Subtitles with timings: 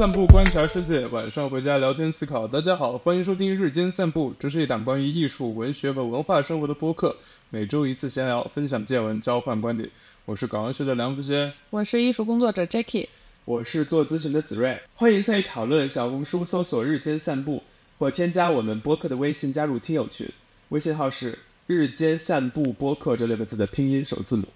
[0.00, 2.48] 散步，观察世界；晚上回家聊天思考。
[2.48, 7.14] 大家好，欢迎收听日间散步，这是一档关于艺术、文学和文化生活的播客，
[7.50, 9.90] 每周一次闲聊，分享见闻，交换观点。
[10.24, 13.08] 我是港文学的梁福杰，我是艺术工作者 Jackie，
[13.44, 14.80] 我是做咨询的子睿。
[14.94, 17.62] 欢迎参与讨论，小红书搜索“日间散步”
[18.00, 20.26] 或添加我们播客的微信加入听友群，
[20.70, 24.46] 微信号是“日间散步播客”这六个字的拼音首字母。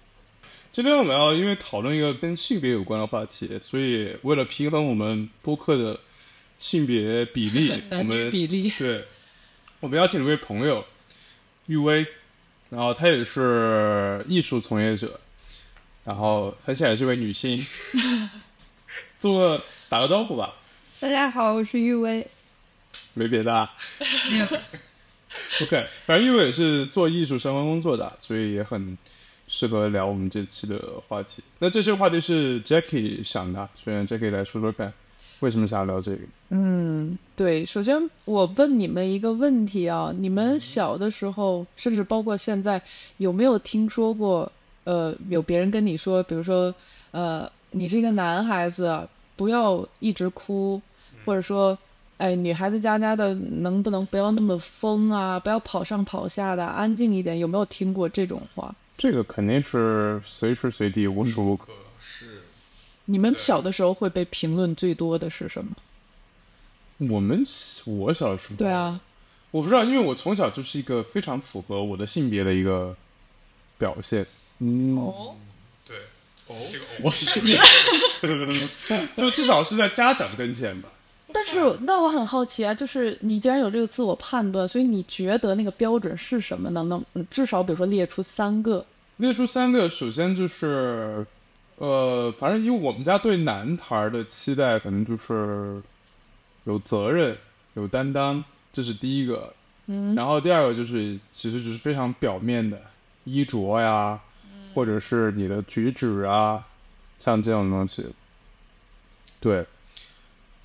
[0.75, 5.97] 今天我们要因为讨论一个跟性别有关的话题，所以为了平衡我们播客的
[6.59, 9.05] 性别比例， 我们比例 对，
[9.79, 10.83] 我们邀请了一位朋友
[11.67, 12.05] 玉薇，
[12.69, 15.17] 然后她也是艺术从业者，
[16.03, 17.65] 然后很显然是位女性，
[19.17, 20.55] 做个打个招呼吧。
[20.99, 22.27] 大家好，我是玉薇。
[23.13, 23.73] 没别的啊。
[24.29, 24.45] 没有。
[25.61, 28.97] OK，反正玉薇也是做艺术相关工作的，所以也很。
[29.57, 31.41] 适合聊我们这期的话题。
[31.59, 34.91] 那这些话题是 Jackie 想的，所以 Jackie 来说说看，
[35.39, 36.19] 为什么想要聊这个？
[36.49, 42.81] 嗯，对，首先我问你们一个问题啊，你们小的时候，甚至包括现在，
[43.15, 44.51] 有没有听说过，
[44.83, 46.75] 呃，有别人跟你说，比如说，
[47.11, 50.81] 呃，你是一个男孩子，不要一直哭，
[51.23, 51.77] 或者说，
[52.17, 57.39] 哎，女孩子家家的，能不能不要那么疯啊，不要跑上跑下的，安静一点？
[57.39, 58.75] 有没有听过这种话？
[58.97, 61.67] 这个肯定是随时随地、无时无刻
[61.99, 62.41] 是。
[63.05, 65.75] 你们小的时候会被评论最多的是什么？
[67.09, 67.43] 我们
[67.85, 69.01] 我小时候对啊，
[69.51, 72.95] 我不知道，因为我从小就是一个非常符合我的性别的一个
[73.77, 74.25] 表现。
[74.59, 74.95] 嗯，
[75.85, 75.97] 对，
[76.47, 77.41] 哦， 这个我是
[79.17, 80.89] 就至少是在家长跟前吧。
[81.33, 86.83] 但是，那我很好奇啊，就是你既然有这个自我判断，所以你觉得那个标准是什么呢？
[86.83, 88.85] 能至少比如说列出三个。
[89.17, 91.25] 列出三个，首先就是，
[91.77, 95.81] 呃，反正以我们家对男孩的期待，可能就是
[96.65, 97.35] 有责任、
[97.73, 99.53] 有担当，这是第一个。
[99.87, 100.13] 嗯。
[100.15, 102.79] 然后第二个就是，其实只是非常表面的
[103.23, 104.19] 衣着呀，
[104.73, 106.65] 或者是你的举止啊，
[107.19, 108.05] 像这种东西。
[109.39, 109.65] 对。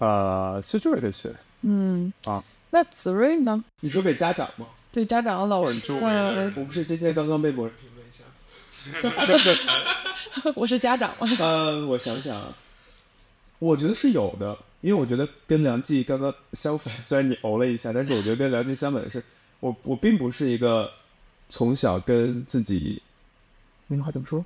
[0.00, 1.32] 啊，其实就是这些。
[1.62, 3.62] 嗯啊，那子睿呢？
[3.80, 4.66] 你说给家长吗？
[4.90, 5.92] 对家长、老师。
[5.92, 9.52] 我不是今天刚刚被某人评论一下。
[10.56, 11.28] 我是家长吗。
[11.38, 12.52] 呃，我想想，
[13.58, 16.92] 我觉得是有的，因为我觉得跟梁记刚刚相反。
[17.04, 19.22] 虽然你哦了一下，但是我觉得跟梁记相反的是，
[19.60, 20.90] 我我并不是一个
[21.50, 23.02] 从小跟自己
[23.88, 24.44] 那句话怎么说，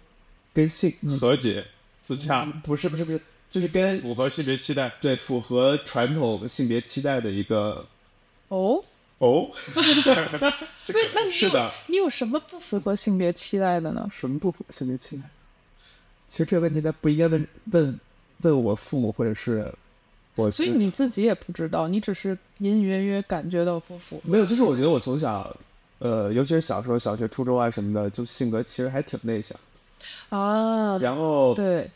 [0.52, 1.64] 跟性和解
[2.02, 2.44] 自洽。
[2.64, 3.20] 不是不是不是。
[3.54, 7.86] 就是跟符合性别期待，对符合传统性别期待的一个
[8.48, 8.82] 哦
[9.18, 9.48] 哦，
[10.84, 14.08] 对，那是的，你有什么不符合性别期待的呢？
[14.10, 15.22] 什么不符合性别期待？
[16.26, 18.00] 其实这个问题他不应该问问
[18.42, 19.72] 问我父母或者是
[20.34, 24.20] 我，所以你自己也不知道，你只是隐隐约约感觉到不符。
[24.24, 25.56] 没有，就是我觉得我从小，
[26.00, 29.56] 呃，尤其是小时候，小学、初中啊什么的，就性格其实还挺内向
[30.30, 31.88] 啊，然后对。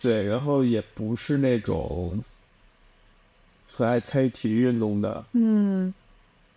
[0.00, 2.22] 对，然后也不是那种
[3.68, 5.92] 很爱参与体育运动的，嗯，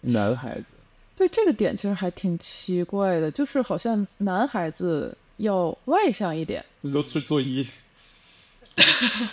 [0.01, 0.73] 男孩子。
[1.15, 6.63] 对这个点其实还挺奇怪的，就是好像男孩子要外向一点。
[6.81, 7.67] 你都去做艺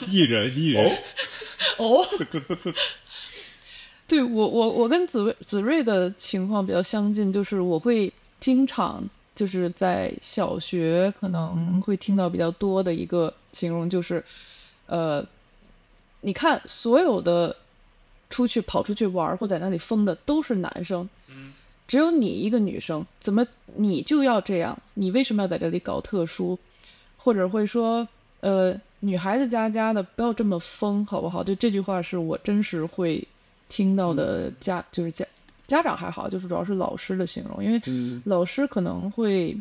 [0.07, 0.99] 艺人，艺人
[1.79, 2.07] 哦。
[4.07, 9.03] 对我，我我跟子睿子睿的情况比较相近，就是我会经常。
[9.35, 14.23] 就是在小学可能会听到比较多的一个形容，就是，
[14.85, 15.27] 呃，
[16.21, 17.57] 你看所有的
[18.29, 21.09] 出去跑出去玩或在那里疯的都是男生，
[21.89, 24.77] 只有你一个女生，怎么你就要这样？
[24.93, 26.59] 你为什么要在这里搞特殊？
[27.17, 28.07] 或者会说，
[28.41, 31.43] 呃，女孩子家家的不要这么疯，好不好？
[31.43, 33.27] 就这句话是我真实会
[33.69, 35.25] 听到的家，就是家。
[35.67, 37.81] 家长还好，就是主要是老师的形容，因为
[38.25, 39.57] 老师可能会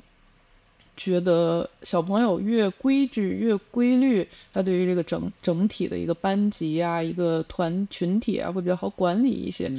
[0.96, 9.72] 觉得小朋友越规矩越规律，他对于这个整整体的一个班级啊、一个团群体啊会比较好管理一些。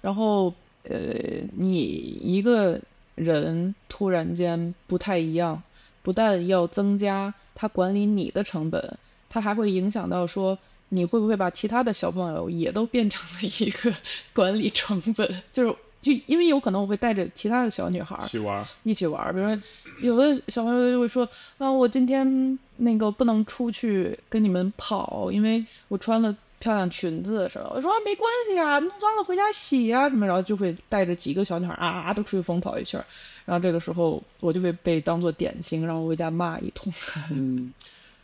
[0.00, 0.52] 然后，
[0.84, 1.14] 呃，
[1.56, 2.80] 你一个
[3.14, 5.62] 人突然间不太一样，
[6.02, 10.58] 不但要增加他管理你的成本，他还会影响到说。
[10.92, 13.94] 你会不会把其他的小朋友也都变成了一个
[14.32, 15.24] 管理成本？
[15.52, 19.34] 就是就因为有可能我会带着其他的小女孩一起玩，一起玩。
[19.34, 19.62] 比如说，
[20.00, 33.04] 有的小朋友就会说：“啊，我今天那个不能出去跟你们跑，因为我穿了漂亮裙子，是吧？”我说：“没关系啊，弄脏了回家洗啊什么。”然后就会带着几个小女孩啊都出去疯跑一圈。
[33.44, 36.92] 然后这个时候我就会被当做典型，然后回家骂一通。
[37.30, 37.72] 嗯，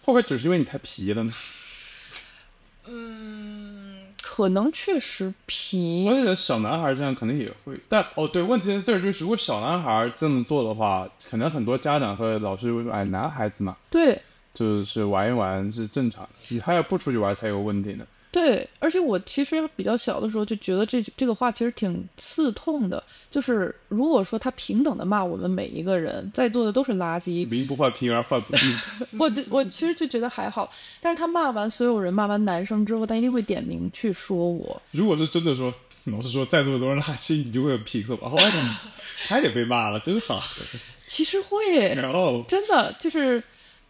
[0.02, 1.32] 会不会只是因为你太皮了呢？
[2.88, 3.65] 嗯，
[4.36, 14.20] 可能确实皮我，觉得小男孩这样可能也会，但哦对，问题在这儿就是，如果小男孩这么做的话，可能很多家长和老师会说，哎，男孩子嘛，对。
[14.52, 18.06] 就是玩一玩是正常的，你还要不出去玩才有问题呢。
[18.36, 28.76] 对，而且我其实比较小的时候就觉得这这个话其实挺刺痛的，就是如果说他平等的骂我们每一个人，在座的都是垃圾，民不患贫而患不均。
[29.18, 34.82] 我就我其实就觉得还好，但是他骂完所有人，骂完男生之后，他一定会点名去说我。
[34.90, 35.72] 如果是真的说，
[36.04, 38.28] 老师说在座的都是垃圾，你就会有匹克吧？
[38.30, 38.78] 我的妈，
[39.28, 40.42] 他也被骂了，真好。
[41.08, 43.42] 其实会，然后真的就是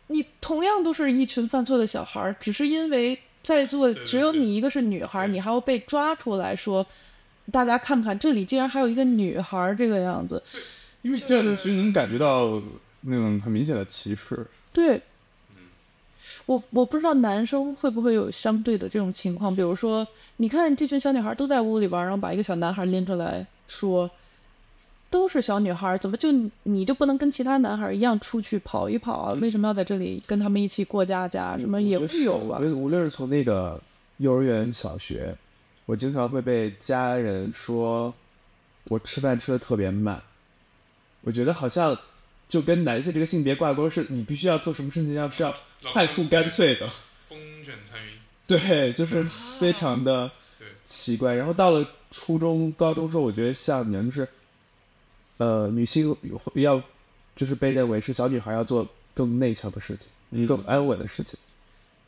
[0.07, 6.85] 你同样都是一群犯错的小孩儿，只是因为在座只有你一个是女孩儿，你还要被抓出来说，
[7.53, 10.43] 大家看看这里竟然还有一个女孩儿这个样子。
[11.03, 12.61] 因为这样子其实能感觉到
[13.03, 14.45] 那种很明显的歧视。
[14.73, 15.01] 对，
[16.47, 20.05] 我我不知道男生会不会有相对的这种情况，比如说，
[20.39, 24.11] 你看这群小女孩都在屋里玩，然后把一个小男孩拎出来说，
[25.11, 26.29] 都是小女孩，怎么就
[26.64, 29.32] 你就不能跟其他男孩一样出去跑一跑啊？
[29.41, 31.56] 为什么要在这里跟他们一起过家家？
[31.58, 32.64] 什么也会有吧我？
[32.64, 33.81] 觉得无论是从那个
[34.19, 35.37] 幼儿园、小学，
[35.87, 38.12] 我经常会被家人说
[38.85, 40.20] 我吃饭吃的特别慢。
[41.23, 41.97] 我觉得好像
[42.49, 45.55] 就跟男性这个性别挂钩，是你必须要做什么事情要是要
[45.93, 46.87] 快速干脆的。
[47.29, 48.12] 风卷残云。
[48.47, 49.25] 对，就是
[49.59, 50.31] 非常的
[50.85, 51.35] 奇怪。
[51.35, 54.29] 然后到了初中、高中时候，我觉得像你们就是，
[55.38, 56.17] 呃，女性
[56.55, 56.83] 要
[57.35, 61.38] 就是被认为是小女孩要做更内向的事情，更安稳的事情，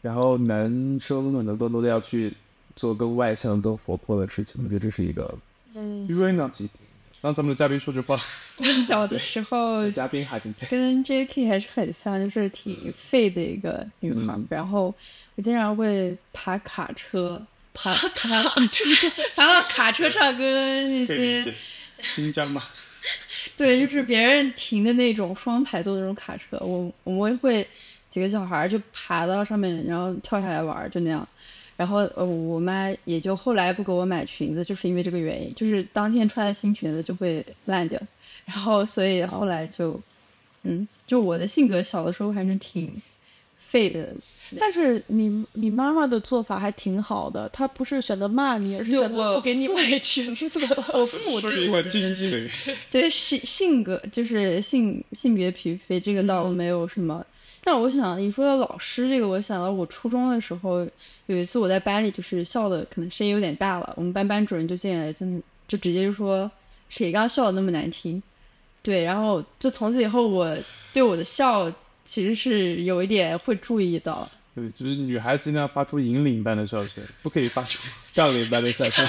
[0.00, 2.32] 然后男生可能更多的要去
[2.74, 4.62] 做更外向、更活泼的事情。
[4.64, 5.32] 我觉得这是一个
[5.74, 6.50] 嗯，因为呢，
[7.20, 8.18] 让咱们的嘉宾说句话。
[8.58, 11.48] 我小的时候嘉宾哈今天跟 J.K.
[11.48, 14.34] 还是很像，就是挺废的一个女孩。
[14.34, 14.46] 嗯。
[14.48, 14.94] 然后
[15.34, 17.44] 我经常会爬卡车，
[17.74, 18.08] 爬爬
[18.42, 18.84] 卡车，
[19.36, 21.54] 爬到卡车上跟那些。
[22.00, 22.62] 新疆嘛，
[23.58, 27.66] 对，就是别人停的那种双排座的那种卡车，我我们会
[28.08, 31.26] 几个小孩儿就爬到上面，然后跳下来玩儿，就那样。
[31.76, 38.00] 然后呃，我妈也就后来不给我买裙子，就是因为这个原因，就是当天穿的新裙子就会烂掉，
[38.44, 40.00] 然后所以后来就，
[40.62, 42.92] 嗯，就我的性格小的时候还是挺
[43.70, 44.08] 废的，
[44.58, 50.58] 但是你你妈妈的做法还挺好的，她不是选择骂你，而是选择我不给你买 裙子。
[50.94, 52.76] 我父母对是因为经济的原因。
[52.90, 57.22] 对性性格就是性性别匹配这个倒没有什么，
[57.62, 60.88] 但我想你说到老师这个，我想到我初中的时候
[61.26, 66.50] 有一次我在班里就是笑的可能声音有点大了，我们班班主任就进来，真的就直接就说
[66.88, 68.22] 谁刚笑的那么难听，
[68.82, 70.56] 对，然后就从此以后我
[70.94, 71.70] 对我的笑
[72.08, 79.06] 其实是有一点会注意到，对，就是女孩子一定要发出引领般的笑声，不可以发出杠铃般的笑声。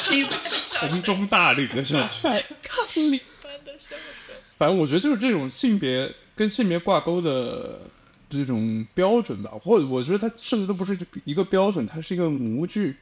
[0.78, 2.44] 红中大吕的笑声。
[4.58, 7.80] 反正我觉得就是这种性别跟性别挂钩的
[8.30, 12.94] 这种标准吧，或者我觉得它甚至都不是一个标准，它是一个模具，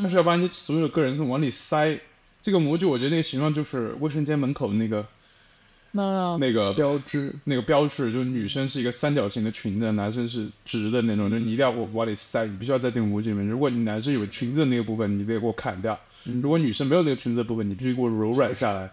[0.00, 2.00] 它是要把你所有的个人都往里塞。
[2.40, 5.06] 这个模具，我觉得那个形状就是卫生间门口的那个
[5.96, 13.44] 那那个标志那个标志，就是女生是一个三角形的裙子，男生是直的那种，就是你一定要我往里塞，你必须要在这个模具里面。
[13.44, 18.90] 如果你男生有裙子的那个部分，你得给我砍掉；如果女生没有那个裙子的部分，你必须给我柔软下来。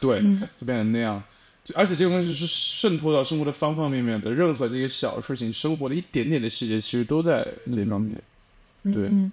[0.00, 0.20] 对，
[0.60, 1.22] 就变成那样。
[1.64, 8.20] 就而且这个东西是渗透到生活的方方面面的，任何这些小事情，生活的一点点的细节，其实都在这方面。
[8.82, 9.30] 对，嗯，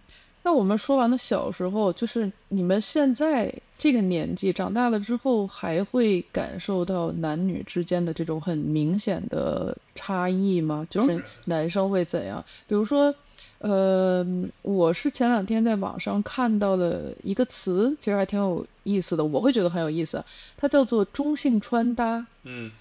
[0.49, 10.87] 那我们说完了小时候，就是你们现在这个年纪长大了之后，还会感受到男女之间的这种很明显的差异吗？
[10.89, 12.43] 就是男生会怎样？
[12.67, 13.13] 比如说，
[13.59, 14.25] 呃，
[14.63, 20.25] 我是前两天在网上看到了一个词，其实还挺有意思的，我会觉得很有意思，
[20.57, 22.71] 它叫做中性穿搭，嗯，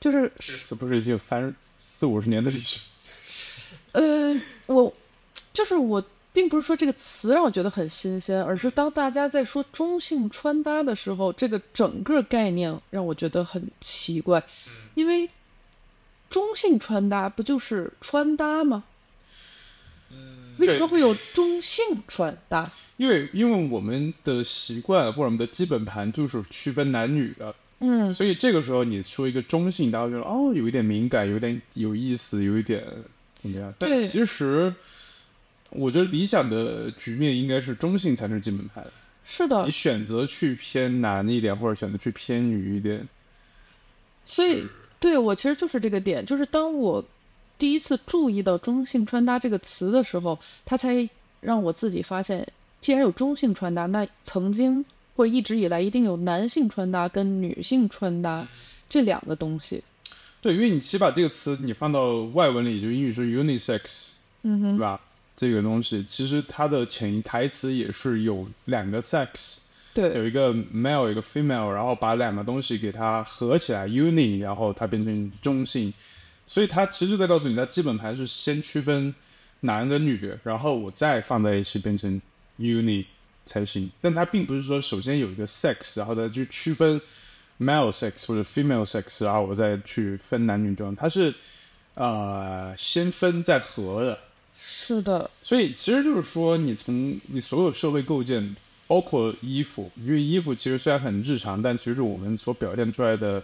[0.00, 2.80] 就是这词不是已经有三四五十年的历史？
[3.92, 4.34] 呃，
[4.66, 4.92] 我
[5.52, 14.42] 就是我，并不是说这个词让我觉得很新鲜，而是当大家在说中性穿搭的时候，这个整个概念让我觉得很奇怪，
[14.94, 15.28] 因为
[16.30, 18.84] 中性穿搭不就是穿搭吗？
[20.58, 22.70] 为什么会有中性穿搭？
[22.98, 32.84] 因为因为我们的习惯或者我们的基本盘就是区分男女的，嗯，所以这个时候你说一个中性，大家觉得哦，有一点敏感，有一点有意思，有一点
[33.40, 33.74] 怎么样？
[33.78, 34.72] 但其实
[35.74, 38.86] 我觉得理想的局面应该是中性才是基本盘。
[39.24, 43.06] 是的你，选择去偏男一点，或者选择去偏女一点，
[44.26, 44.66] 所以
[44.98, 47.02] 对我其实就是这个点，就是当我
[47.56, 51.08] 第一次注意到“中性穿搭”这个词的时候，它才
[51.40, 52.46] 让我自己发现，
[52.80, 58.46] 既然有中性穿搭，那曾经或者一直以来一定有男性穿搭跟女性穿搭
[58.88, 59.84] 这两个东西。
[60.40, 64.10] 对，因为你其实把这个词你放到外文里，就英语说 unisex，
[64.42, 65.00] 嗯哼，对吧？
[65.34, 69.58] 这个东西其实它的潜移台词也是有两个 sex，
[69.94, 75.92] 对，有一个 male，一个 female，然后把两个东西给它合起来 uni，然后它变成中性，
[76.46, 79.12] 所以它其实在告诉你，它基本盘是先区分
[79.60, 82.20] 男跟女，然后我再放在一起变成
[82.58, 83.04] uni
[83.46, 83.90] 才行。
[84.00, 87.00] 但它并不是说首先有一个 sex，然后再去区分
[87.58, 91.34] male sex 或者 female sex，然后我再去分男女装，它是
[91.94, 94.18] 呃先分再合的。
[94.64, 98.54] 是的，所以其实就是说，你从你所有社会构建，
[98.86, 103.42] 包括衣服，因为衣服其实虽然很日常，但其实是我们所表现出来的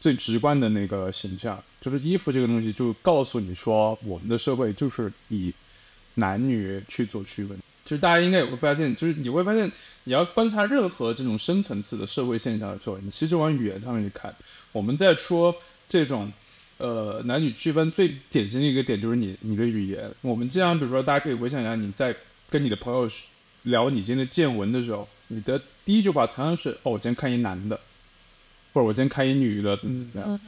[0.00, 1.62] 最直观的那个形象。
[1.80, 5.52] 就是衣服这个东西，就告诉你说，我们的社会就是以
[6.14, 7.58] 男女去做区分。
[7.84, 9.70] 其实大家应该也会发现，就是你会发现，
[10.04, 14.34] 你要观察任何这种深层次的社会现象的时候，你其实往语言上面去看。
[14.72, 15.54] 我们在说
[15.88, 16.32] 这种。
[16.78, 20.10] 呃，男女区分最典型的一个点就是你你的语言。
[20.20, 22.14] 我们经常比如说，大家可以回想一下，你在
[22.50, 23.08] 跟你的朋友
[23.62, 27.78] 聊你今天的见闻的时候，你的第一句话同样是“哦，我今天看一男的”，
[28.74, 30.40] 或者“我今天看一女的”，怎么怎么样。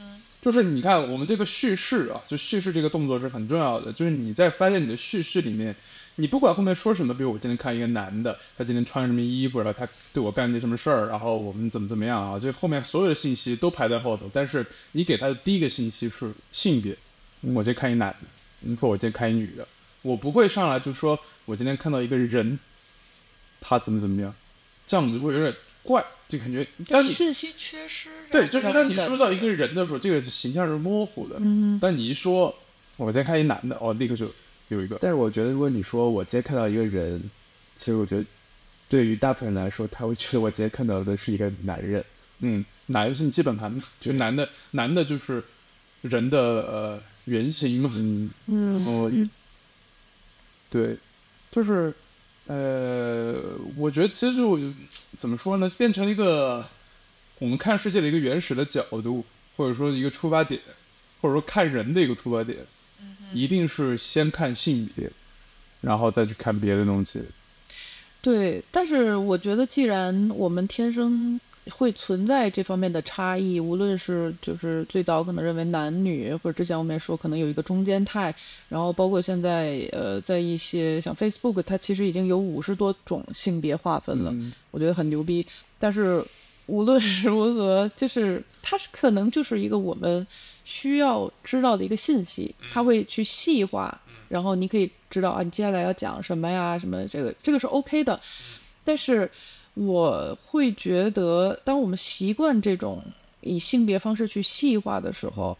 [0.45, 3.91] 就是你看我们这个叙事啊，就叙事这个动作是很重要的。
[3.91, 5.75] 就是你在发现你的叙事里面。
[6.17, 12.39] 你不管后面说什么，比如我今天看一个男的，他今天穿什么衣服，然后他对我干些什么事儿，然后我们怎么怎么样啊？
[12.39, 16.95] 这后面所有的信息都排在后头，但是你给他的第一个信息是性别，
[17.41, 18.27] 我今天看一男的，
[18.61, 19.67] 你说我今天看一女的，
[20.03, 22.57] 我不会上来就说我今天看到一个人，
[23.59, 24.33] 他怎么怎么样，
[24.87, 25.53] 这样子会有点
[25.85, 28.09] 怪，就感觉当你信息缺失。
[28.31, 31.37] 对，就是当你说到一个人的时候，这个形象是模糊的。
[31.39, 32.53] 嗯，但你一说
[32.97, 34.29] 我今天看一男的，哦，立刻就。
[34.69, 37.21] 有一个，但是我觉得，如果你说我今天看到一个人，
[37.75, 38.25] 其实我觉得，
[38.89, 42.03] 对于大部分人来说，他会觉得我今天看到的是一个男人。
[42.39, 45.43] 嗯，男的是基本盘，就男的，男的就是
[46.01, 47.91] 人的呃原型嘛。
[47.93, 49.29] 嗯嗯，哦，
[50.71, 50.97] 对，
[51.51, 51.93] 就是
[52.47, 54.59] 呃，我觉得其实就
[55.17, 56.65] 怎么说呢，变成了一个
[57.39, 59.25] 我们看世界的一个原始的角度，
[59.57, 60.61] 或者说一个出发点，
[61.21, 62.59] 或者说看人的一个出发点。
[63.33, 65.11] 一定是先看性别，
[65.81, 67.21] 然后再去看别的东西。
[68.21, 71.39] 对，但是我觉得，既然我们天生
[71.71, 78.33] 会存在这方面的差异，无论是就是最早可能认为男女，或者之前我们也说可能有一个中间态，
[78.69, 84.33] 然后包括现在呃，在一些像 Facebook，它其实已经有五十多种性别划分了，
[84.71, 85.45] 我觉得很牛逼。
[85.79, 86.23] 但是
[86.65, 90.25] 无论如何，就是它是可能就是一个我们。
[90.67, 93.95] 需要知道的一个信息，它会去细化，
[94.27, 96.75] 然后你可以知道啊，你接下来要讲什么呀？
[96.75, 98.19] 什么这个这个是 OK 的。
[98.83, 99.29] 但是
[99.75, 103.03] 我会觉得，当我们习惯这种
[103.41, 105.57] 以性别方式去细化的时候，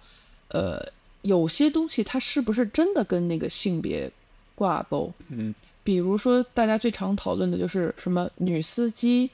[0.47, 0.83] 呃，
[1.21, 4.11] 有些东西它是不是真的跟那个性别
[4.55, 5.13] 挂钩？
[5.29, 5.53] 嗯，
[5.83, 9.29] 比如说大家最常讨论的就是什么女司机、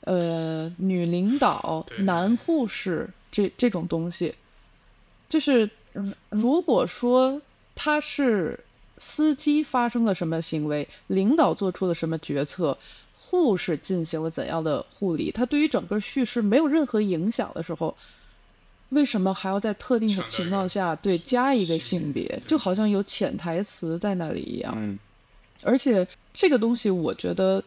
[0.00, 4.34] 呃，女领导、男护士这这种东西。
[5.28, 5.68] 就是
[6.30, 7.40] 如果说
[7.74, 8.58] 他是
[8.98, 12.76] 司机发生了什么行为，领导做出了什么决策，
[13.28, 17.96] 护士进行了怎样的护理，他对于整个叙事没有任何影响的时候，
[18.90, 24.72] 为什么还要在特定的情况下对加一个性别，就好像有潜台词在那里一样？
[24.76, 24.96] 嗯，
[25.62, 27.62] 而且这个东西我觉得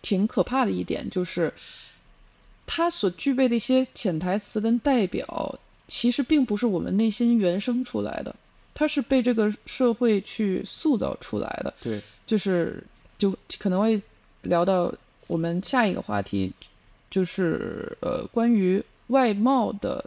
[0.00, 1.52] 挺可怕的一点就是，
[2.64, 5.58] 它所具备的一些潜台词跟代表。
[5.86, 8.34] 其实并不是我们内心原生出来的，
[8.72, 11.72] 它是被这个社会去塑造出来的。
[11.78, 12.82] 对，就是
[13.18, 14.02] 就可能会
[14.44, 14.92] 聊到
[15.26, 16.52] 我们下一个话题，
[17.10, 20.04] 就是呃关于外貌的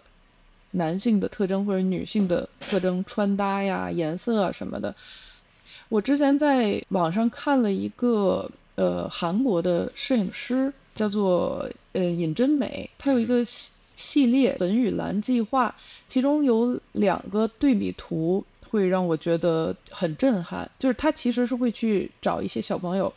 [0.72, 4.96] 男性的特征或者女性的特征，穿搭呀、颜色啊什么的。
[5.89, 13.44] 我之前在网上看了一个呃韩国的摄影师，叫做呃尹真美，他有一个。
[13.46, 15.74] 系系列粉与蓝计划，
[16.08, 20.70] 其中有两个对比图会让我觉得很震撼。
[20.77, 23.12] 就是他其实是会去找一些小朋友，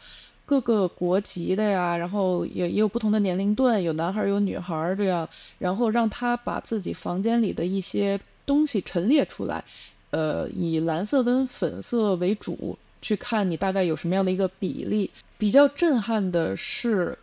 [0.51, 5.29] 各个国籍的呀，然后也也有不同的年龄段，有男孩有女孩这样，
[5.61, 9.63] 然后让他把自己房间里的一些东西陈列出来，
[10.11, 15.09] 呃，以蓝色跟粉色为主，去看你大概有什么样的一个比例。
[15.39, 17.17] 比较震撼的是，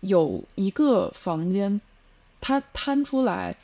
[0.00, 1.78] 有一个房间。
[2.40, 3.56] 他摊出来，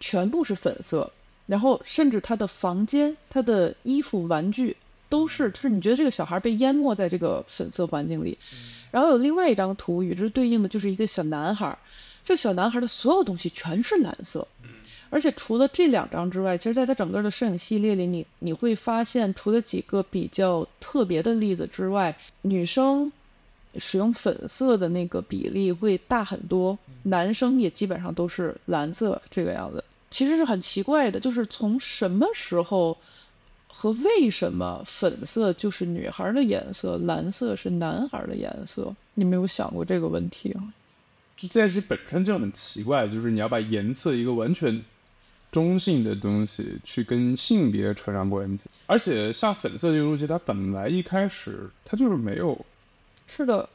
[0.00, 1.10] 全部是粉色，
[1.46, 4.76] 然后甚至他的房间、他的衣服、玩具
[5.08, 8.36] 都是，就是你觉得这个小孩被淹没在这个粉色环境里。
[8.90, 11.76] 然后有另外一张图与之对应的就是一个小男孩，
[12.24, 14.46] 这个小男孩的所有东西全是蓝色。
[15.08, 23.10] 而且除了这两张之外，其实在他整个的摄影系列里，你你会发现，除了几个比较特别的例子之外，女生
[23.76, 29.82] 使用粉色的那个比例会大很多，男生也基本上都是蓝色这个样子。
[30.10, 32.96] 其实是很奇怪的，就是从什么时候
[33.68, 38.94] 和为什么粉色就是女孩的颜色，蓝色是男孩的颜色？
[39.14, 40.72] 你没有想过这个问题啊？
[41.36, 44.84] 就这件事本身就很奇怪，就是你要把颜色一个完全。
[45.52, 52.66] 中性的东西去跟性别扯上关系，而且像粉色这个东西，它本来一开始它就是没有，
[53.26, 53.66] 是的，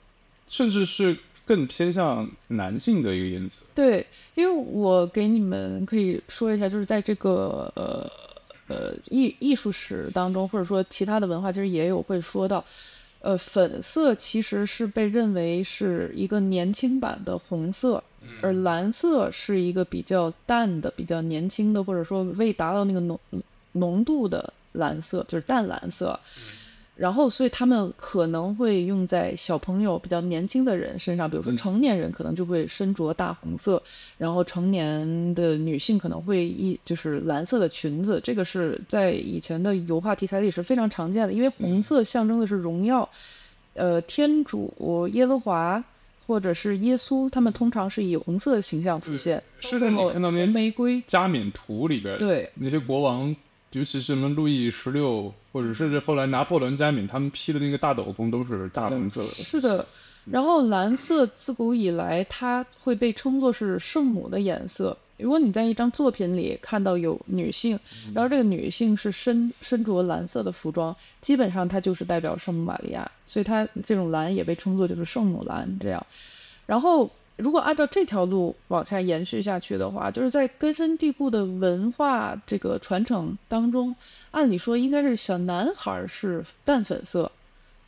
[0.47, 3.61] 甚至是更偏向男性的一个颜色。
[3.73, 4.05] 对，
[4.35, 8.07] 因为我给你们可以说一下，就是在这个呃
[8.71, 12.63] 呃艺艺术史当中，或者说其他的文化，其实也有会说到。
[13.23, 18.03] 呃，粉色其实是被认为是一个年轻版的红色，
[18.41, 23.19] 而蓝色是一个比较淡的、比较年轻的，或者说未达到那个浓
[23.73, 26.19] 浓度的蓝色，就是淡蓝色。
[26.95, 33.81] 然后，所以他们可能会用在小朋友比较年轻的人身上，比如说成年人可能就会身着大红色，
[34.17, 43.09] 然后成年的女性可能会一就是蓝色的裙子，这个是在以前的油画题材里是非常常见的，因为红色象征的是荣耀，
[43.73, 45.83] 呃，天主耶和华
[46.27, 49.41] 或者是耶稣，他们通常是以红色的形象出现。
[49.59, 53.35] 是的，你看到那玫瑰加冕图里边，对那些国王。
[53.73, 59.33] 尤其是什么路易十六，或者甚至后来拿破仑加冕，他们披的那个大斗篷都是大红色的。
[59.43, 59.85] 是的，
[60.25, 64.97] 然后蓝色自古以来它会被称作是圣母的颜色。
[65.17, 67.79] 如果你在一张作品里看到有女性，
[68.13, 76.05] 然后这个女性是身身着蓝色的服装，基本上它就是代表圣母玛利亚，所以它这种蓝也被称作就是圣母蓝这样。
[76.65, 77.09] 然后。
[77.41, 83.95] 如果按照这条路往下延续下去的话，就是在根深蒂固的文化这个传承当中，
[84.29, 87.31] 按理说应该是小男孩是淡粉色，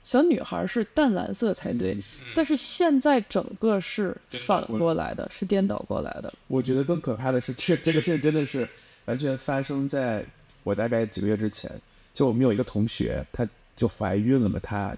[0.04, 1.96] 小女孩是淡蓝色才对。
[2.36, 6.34] 但是现在整个是反过来的，是颠倒过来的。
[6.48, 8.68] 我觉得更可怕的是，这这个事真的是
[9.06, 10.26] 完全发生在
[10.64, 11.72] 我大概几个月之前。
[12.12, 14.98] 就我们有一个同学，她就怀孕了嘛，她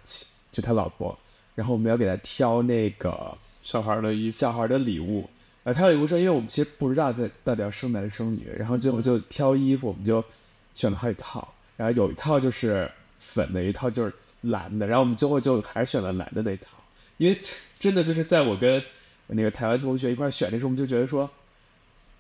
[0.51, 1.17] 就她老婆，
[1.55, 3.37] 然后我们要给她挑那个。
[3.65, 5.27] 小孩的衣小孩的礼物，
[5.63, 10.23] 呃，他有礼物说，因为我们其实不知道在到底要生男生女，然后最后就挑衣服，我们就
[10.75, 16.77] 选了好几套，然后有一套就是粉的，一套就是蓝的，然后我们最后就还是选了蓝的那套，
[17.17, 17.35] 因为
[17.79, 18.79] 真的就是在我跟
[19.25, 21.27] 那个台湾同学一块选的时候，我们就觉得说，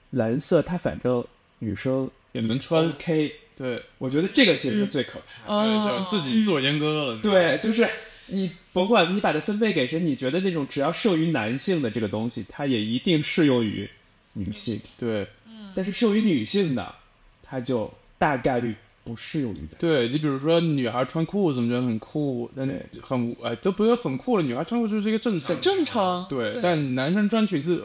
[0.09, 1.23] 蓝色它反正
[1.59, 7.87] 女生也能穿，OK，对，我觉得这个其实是最可怕的，就自己自我阉割了，对，就是。
[8.27, 13.87] 你甭管你把它分配给谁，你觉得那种只要适用于男性的这个东西，它也一定适用于
[14.33, 14.81] 女性。
[14.97, 15.71] 对，嗯。
[15.75, 16.95] 但是适用于女性的，
[17.43, 19.77] 它就大概率不适用于的。
[19.77, 22.65] 对你比如说，女孩穿裤子，我们觉得很酷，那
[23.01, 24.43] 很哎都不是很酷了。
[24.43, 25.61] 女孩穿裤子就是一个正常。
[25.61, 26.27] 正常。
[26.27, 27.83] 对，但男生穿裙子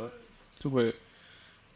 [0.59, 0.94] 就会，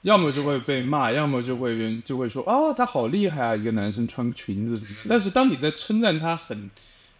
[0.01, 5.07] 要么就会被骂，要么就会就会说哦，他好厉害啊，一个男生穿裙子。
[5.07, 6.71] 但是当你在称赞他很。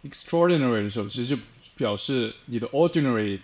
[0.09, 1.41] Extraordinary 的时候，其实就
[1.75, 3.39] 表示你的 ordinary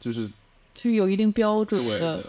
[0.00, 0.30] 就是
[0.74, 2.24] 就有一定标准的。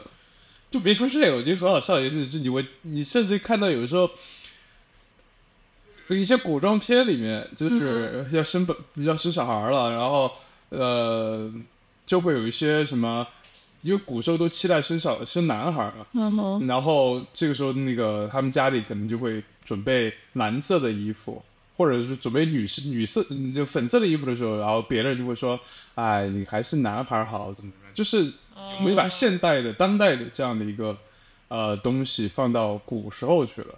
[0.71, 4.07] 就别说这个，我觉得很好笑，就是就你我你甚至看到有时候
[6.09, 10.31] 有一些古装片里面，就是要生本要生小孩了，然后
[10.69, 11.51] 呃
[12.05, 13.25] 就会有一些什么，
[13.81, 21.41] 因为古时候都期待生小生男孩嘛，然后这个时候那个他们家里可能就会准备蓝色的衣服。
[21.79, 25.57] 或者是准备女士女色就粉色的衣服的时候，然后别人就会说
[25.95, 28.33] ：“哎，你还是男孩好，怎么怎么样？”就是
[28.83, 30.97] 没把现代的、当代的这样的一个
[31.47, 33.75] 呃东西放到古时候去了。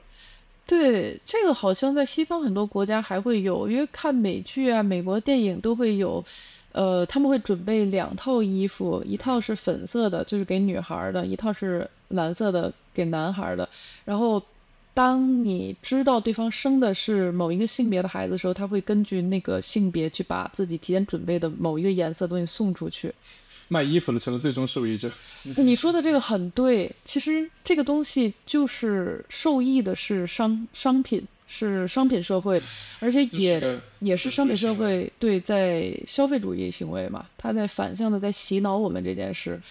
[0.66, 6.26] 对，这个好像在西方很多国家还会有，因为看美剧啊、美国电影都会有，
[6.72, 13.70] 呃，他们会准备两套衣服，一套是粉色的，就是给女孩的；一套是蓝色的，给男孩的。
[14.06, 14.42] 然后。
[14.94, 23.14] 当你知道对方生的是某一个性别的孩子的时候，他会根据那个性别去把自己提前准备的某一个颜色东西送出去。
[23.70, 25.10] 卖衣服的成了最终受益者。
[25.56, 32.62] 你说的这个很对，其实这个东西就是受益的是商商品，是商品社会，
[33.00, 39.62] 而且也也是商品社会对在消费主义行为嘛，他在反向的在洗脑我们这件事，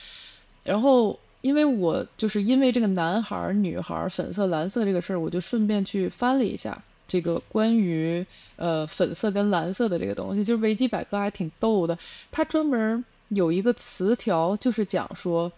[0.64, 1.18] 然后。
[1.42, 8.24] 因为我就是因为这个男孩儿、女孩儿、粉色、蓝色这个事儿，我就顺便去翻了一下，这个关于
[8.56, 11.98] 呃粉色跟蓝色的这个东西，就是维基百科还挺逗的，
[12.30, 15.50] 它专门有一个词条，就是讲说，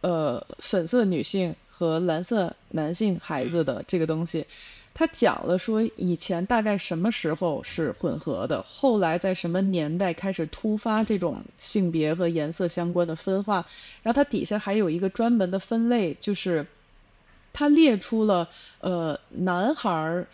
[0.00, 4.46] 呃，粉色女性和蓝色男性孩子的这个东西。
[4.94, 13.66] 他讲了说，以前大概什么时候是混合的，后来在什么年代开始突发这种性别和颜色相关的分化，
[14.02, 16.64] 然后它底下还有一个专门的分类，就是
[17.54, 18.46] 它列出了
[18.80, 20.26] 呃男孩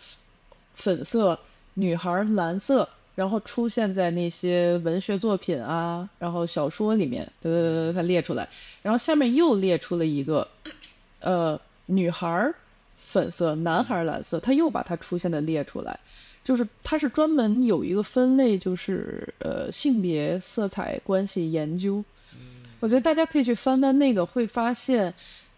[0.75, 1.39] 粉色、
[1.75, 8.47] 女孩蓝色，然后出现在那些文学作品啊，然后小说里面，呃，它列出来，
[8.81, 10.45] 然后下面又列出了一个
[11.21, 12.53] 呃女孩。
[13.11, 15.99] 粉色，男孩蓝色，他又把它出现的列出来，
[16.43, 22.03] 就是它是专门有一个分类，就是呃性别色彩关系研究。
[22.79, 25.11] 我觉得大家可以去翻翻那个，会发现，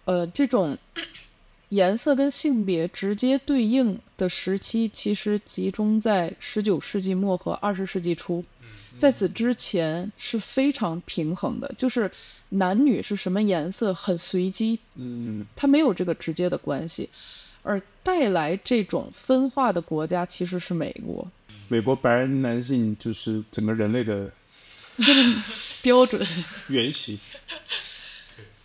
[0.06, 0.78] 呃，这种
[1.68, 8.42] 颜色跟性别直接对应的时期，其实集中在十九世纪末和二十世纪初，
[8.98, 12.10] 在此之前是非常平衡的，就是
[12.50, 17.10] 男女是什么颜色很随机，嗯，它没有这个直接的关系。
[17.64, 21.28] 而带来这种分化的国家其实是美国，
[21.68, 24.30] 美国白人男性就是整个人类的
[25.82, 26.26] 标准。
[26.70, 27.20] 原型。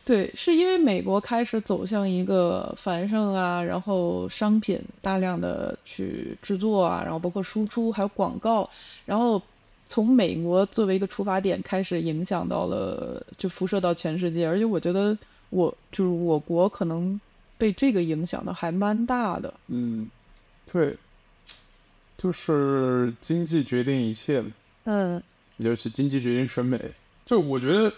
[0.05, 8.71] 对，是因为美国开始走向一个繁盛啊，然后商品大量的去制作啊，然后包括输出还有广告，
[9.05, 9.43] 然后
[9.89, 14.47] 从美国作为一个出发点开始影响到了，就辐射到全世界。
[14.47, 15.19] 而且我觉得，
[15.51, 17.21] 我就是我国可能
[17.59, 19.53] 被这个影响的还蛮大的。
[19.69, 20.09] 嗯，
[20.71, 20.97] 对，
[22.16, 24.51] 就是经济决定一切嘛，
[24.85, 25.23] 嗯
[25.57, 26.81] 也就是经济决定审美。
[27.25, 27.92] 就我觉得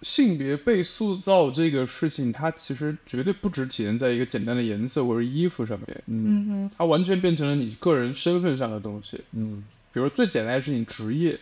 [0.00, 9.20] 性别被塑造这个事情，它其实绝对不只体现在一个简单的颜色或者衣服上面，嗯哼它完全变成了你个人身份上的东西。
[9.32, 11.38] 嗯比如最简单的事情，职业，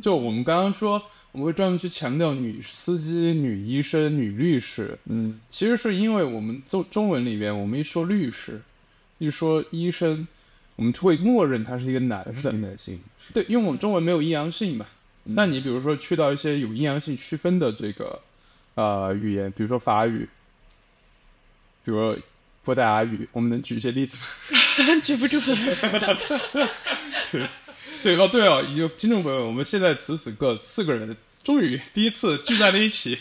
[0.00, 1.02] 就我们刚刚说，
[1.34, 8.62] 我们会专门去强调女司机、女医生、女律师，嗯其实是因为我们中中文里边，我们一说律师，
[9.18, 10.28] 一说医生，
[10.76, 12.52] 我们会默认他是一个男是的。
[12.52, 13.00] 男性，
[13.32, 14.86] 对，因为我们中文没有阴阳性嘛。
[15.24, 18.20] 那你比如说去到一些有阴阳性区分的这个
[18.76, 20.28] 呃语言，比如说法语，
[21.84, 22.16] 比如说
[22.62, 24.22] 波达语，我们能举一些例子吗？
[25.02, 25.40] 举不出。
[27.32, 27.48] 对
[28.04, 33.18] 对哦，对哦，有听众朋友，我们现在此此刻四个人终于第一次聚在了一起，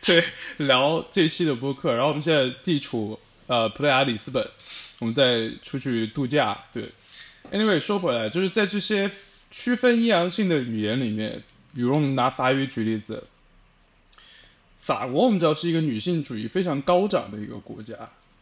[0.00, 0.22] 对，
[0.58, 1.92] 聊这期的播客。
[1.92, 4.48] 然后我们现在地处呃葡萄牙里斯本，
[5.00, 6.56] 我们在出去度假。
[6.72, 6.92] 对
[7.50, 9.10] ，anyway 说回来，就是在这些
[9.50, 11.42] 区分阴阳性的语言里面，
[11.74, 13.24] 比如我们拿法语举例子，
[14.78, 17.96] 法国我们知道是一个女性主义非常高涨的一个国家，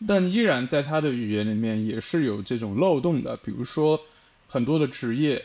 [0.06, 3.98] 但依然在它的语言里面也是有这种漏洞的，比如说
[4.46, 5.42] 很多的职业。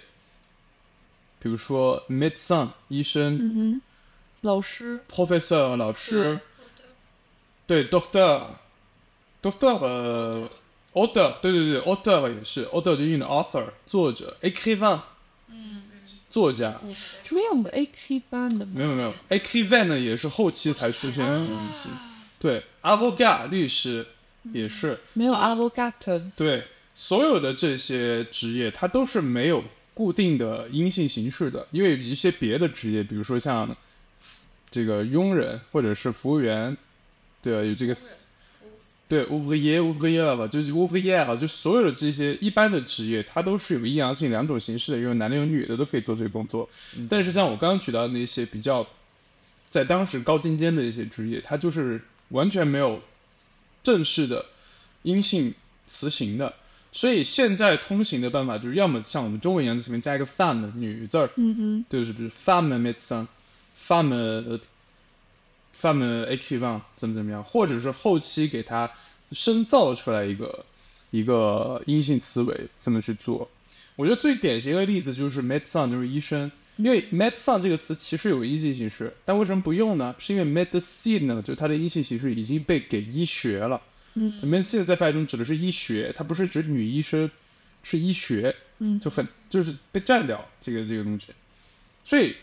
[1.46, 3.82] 比如说 medecin 医生、嗯哼，
[4.42, 5.00] 老师。
[5.08, 6.40] professor 老师，
[7.68, 8.48] 对 doctor
[9.44, 10.50] doctor 呃
[10.94, 15.00] author 对对对 author 也是 author 就用的 author 作者 écrivain
[16.32, 16.82] 作家
[17.24, 18.72] 什么样的 AK 班的吗？
[18.74, 21.88] 没有没有 écrivain 呢也是后期才出现的东西，
[22.40, 24.08] 对 avocat 律师
[24.52, 26.32] 也是没有 avocat。
[26.36, 29.64] 对所有的这些职业它都是没有
[29.96, 33.76] 固定的阴性形式的，因为有一些别的职业，比如说像
[34.70, 36.76] 这个佣人或者是服务员，
[37.42, 37.96] 对啊，有这个
[39.08, 46.70] 对 ouvrier ouvrier 吧，就是 ouvrier 啊，就所有的这些一般的职业，它都是有阴阳性两种形式的，有男的有女的都可以做这个工作。
[47.10, 48.86] 但是像我刚刚举到的那些比较
[49.70, 53.02] 在当时高精尖的一些职业，它就是完全没有
[53.82, 54.46] 正式的
[55.04, 55.54] 阴性
[55.88, 56.54] 词形的。
[56.96, 64.58] 所以现在通行的办法就是，要么像我们中文一样，前面加一个 femme 女字儿，嗯哼，就是比如 femme médecin，femme
[65.78, 68.90] femme écrivain 怎么怎么样，或者是后期给它
[69.34, 70.66] 深造出来一个
[71.12, 73.50] 一个阴性词尾，这么去做。
[73.98, 80.16] 我觉得最典型的例子就是 médecin，就是医生，因为 médecin 这个词其实有阴性形式，但为什么不用呢？
[80.18, 83.82] 是因为 medicine 呢，就它的阴性形式已经被给医学了。
[84.16, 87.30] 嗯，medicine 在法语中指的是医学，它不是指女医生，
[87.84, 88.56] 是医学。
[88.80, 91.28] 嗯就很就是被占掉这个这个东西。
[92.04, 92.36] 所以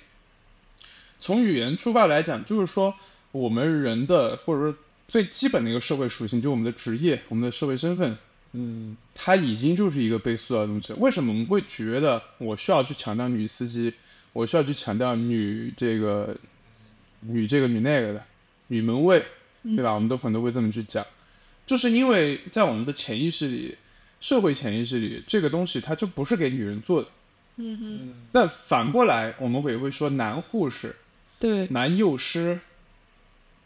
[1.21, 2.95] 从语言出发来讲，就是说
[3.33, 8.17] 我们人的或者说最基本的一个社会属性，就我们的职业、我们的社会身份，
[8.53, 10.95] 嗯它已经就是一个被塑造的东西。
[10.95, 13.93] 为什么我们会觉得我需要去强调女司机，
[14.33, 16.35] 我需要去强调女这个
[17.21, 18.25] 女这个女那个的
[18.69, 19.23] 女门卫，
[19.63, 19.93] 对吧？
[19.93, 21.07] 我们都很多会这么去讲，
[21.67, 23.77] 就是因为在我们的潜意识里，
[24.21, 27.09] 社会潜意识里，这个东西它就不是给女人做的。
[27.57, 30.97] 嗯哼，但反过来，我们也会说男护士、
[31.39, 32.61] 对，男幼师、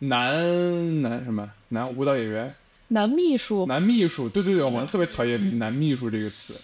[0.00, 2.54] 男男什么男舞蹈演员、
[2.88, 4.28] 男秘书，男秘书。
[4.28, 6.60] 对对对，我们特别讨厌“男秘书”这个词。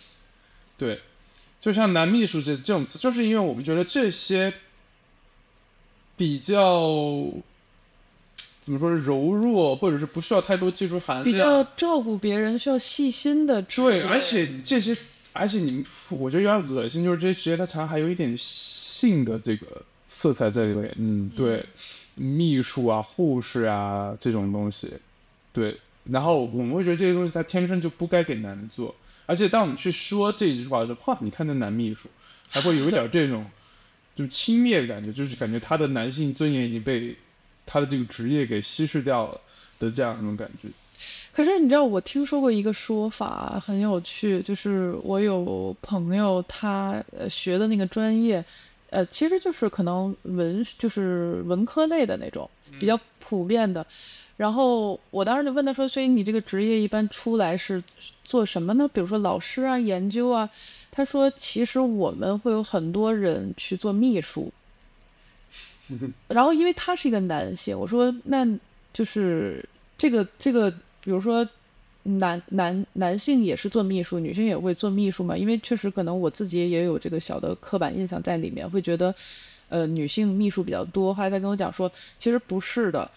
[0.77, 1.01] 对，
[1.61, 4.53] 就像男秘书这这种词，就是因为我们觉得这些
[6.17, 6.91] 比较
[8.63, 14.97] 怎么说柔弱，或者是不需要太多技术含量，比较照顾别人，需要细心的对，而且这些，
[15.33, 19.67] 而且你们，我觉得有点恶心，就是这些职业它常常还有一点性的这个
[20.07, 20.95] 色彩在里面。
[20.97, 21.67] 嗯，对，
[22.15, 24.95] 秘书啊、护士啊这种东西，
[25.53, 25.77] 对。
[26.05, 28.95] 然后我们会觉得这些东西它天生就不该给男的做，
[29.27, 32.09] 而且当我们去说这句话的时候，哇，你看那男秘书，
[32.49, 33.47] 还会有一点这种
[34.15, 37.17] 就轻蔑的感觉，就是感觉他的男性尊严已经被
[37.73, 39.41] 他的这个职业给稀释掉了
[39.79, 40.69] 的这样一种感觉。
[41.33, 48.45] 可是你知道，我听说过一个说法很有趣，就是我有朋友他呃学的那个专业，
[48.91, 53.85] 呃，其实就是可能文就是文科类的那种比较普遍的。
[54.37, 57.83] 然后我当时就问他说：“所以你这个职业一般出来是
[58.23, 58.87] 做什么呢？
[58.93, 60.49] 比如说老师啊、研究啊？”
[60.93, 64.53] 他说：“其实我们会有很多人去做秘书。”
[66.29, 68.47] 然后因为他是一个男性，我说：“那
[68.93, 69.65] 就是
[69.97, 70.71] 这个这个，
[71.03, 71.47] 比如说
[72.05, 75.37] 男男男性也是做秘书，女性也会做秘书嘛？
[75.37, 79.15] 因为确实可能我自己也有这个小的刻板印象在里面，会觉得
[79.69, 81.15] 呃女性秘书比较多。
[81.15, 83.11] 后来他跟我讲说，其实不是的，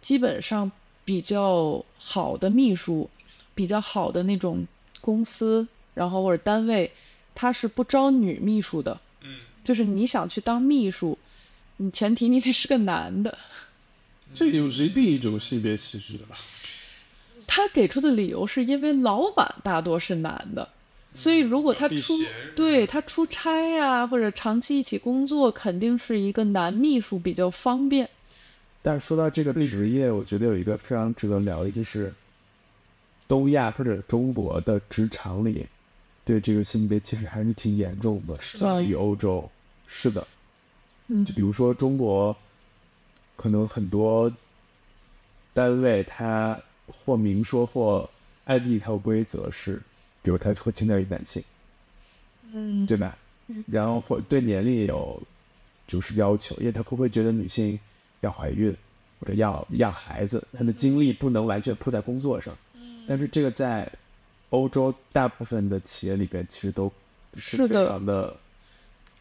[0.00, 0.70] 基本上
[1.04, 3.08] 比较好的秘书，
[3.54, 4.66] 比较好的那种
[5.00, 6.90] 公司，然后或者单位，
[7.34, 8.98] 他是不招女秘书的。
[9.22, 11.18] 嗯，就是你想去当秘书，
[11.82, 13.38] 你前提你得是个男的。
[14.34, 16.36] 这又是另一种性别歧视了吧？
[17.46, 20.68] 他给出的理由是因为老板大多是男的，
[21.14, 22.14] 所以如果他出
[22.54, 28.08] 对他出差呀、或者长期一起工作，肯定是一个男秘书比较方便。
[28.82, 32.12] 但是说到这个职业，我觉得有一个非常值得聊的，就是
[33.26, 35.66] 东亚或者中国的职场里，
[36.26, 39.50] 对这个性别其实还是挺严重的，吗相比欧洲。
[39.88, 40.24] 是的，
[41.10, 42.34] 嗯就比如说中国，
[43.36, 44.32] 可能很多
[45.52, 48.08] 单位它或明说或
[48.44, 49.82] 暗地它有规则是，
[50.22, 51.42] 比如它会倾向于男性，
[52.52, 53.18] 嗯，对吧？
[53.66, 55.20] 然后或对年龄有
[55.88, 57.76] 就是要求，因为他会不会觉得女性
[58.20, 58.72] 要怀孕
[59.18, 62.56] 或者要要孩子，她的精力不能完全扑在工作上。
[63.08, 63.90] 但是这个在
[64.50, 66.92] 欧洲大部分的企业里边，其实都
[67.36, 68.36] 是非常的，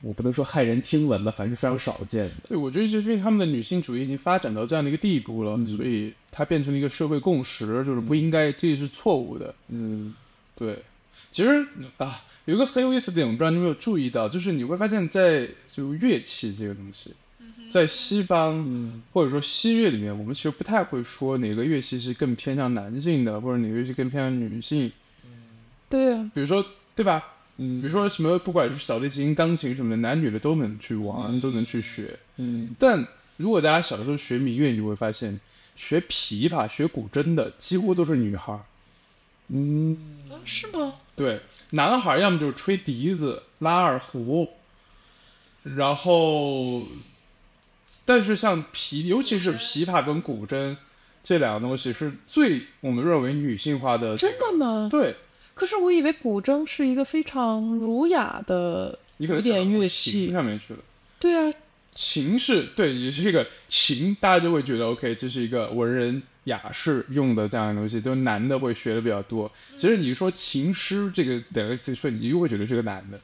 [0.01, 2.35] 我不能说骇人听闻吧，反正是非常少见的。
[2.47, 9.53] 对，我觉得就是因为他们的女性主义已经发展到这样的一个地步了，所以它变成了一个社会共识，就是不应该，这是错误的。
[9.67, 10.15] 嗯，
[10.55, 10.81] 对，
[11.31, 17.11] 其实啊，有一个很有意思的点，我不知道你有没有注意到，就是你会发现在就乐器这个东西，
[17.69, 24.89] 在西方、嗯或者说西乐里面，我们其实不太会说哪个乐器是更偏向男性的，或者哪个乐器更偏向女性。
[25.89, 27.21] 对啊，比如说，对吧？
[27.61, 32.17] 嗯比如说什么，不管是小提琴、钢琴什么的，男女的都能去玩，都能去学。
[32.37, 33.05] 嗯但
[33.37, 35.39] 如果大家小的时候学民乐，你会发现，
[35.75, 38.59] 学琵琶、学古筝的几乎都是女孩。
[39.49, 39.97] 嗯，
[40.29, 40.93] 啊是吗？
[41.15, 41.41] 对，
[41.71, 44.47] 男孩要么就是吹笛子、拉二胡，
[45.63, 46.83] 然后，
[48.05, 50.77] 但是像琵，尤其是琵琶跟古筝
[51.23, 54.15] 这两个东西是最我们认为女性化的。
[54.17, 54.87] 真的吗？
[54.89, 55.15] 对，
[55.59, 60.31] 可是我以为古筝是一个非常儒雅的古典乐器。
[60.31, 60.79] 上面去了。
[61.19, 61.53] 对啊，
[61.93, 69.51] 琴是对，也是一个琴，大家就会觉得 OK，这是一个文人雅士用的这样的东西，都男的会学的比较多。
[69.75, 73.19] 其实你说琴师这个两个词出来，你又会觉得是个男的。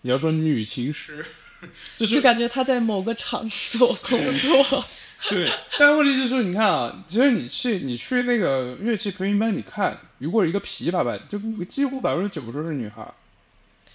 [0.00, 1.22] 你要说女琴师，
[1.98, 4.82] 就就感觉他在某个场所工作。
[5.30, 13.06] 对，但问题就是，你看啊，其实你去你去那个乐器培训班，你看，如果一个琵琶班，就几乎百分之九十都是女孩。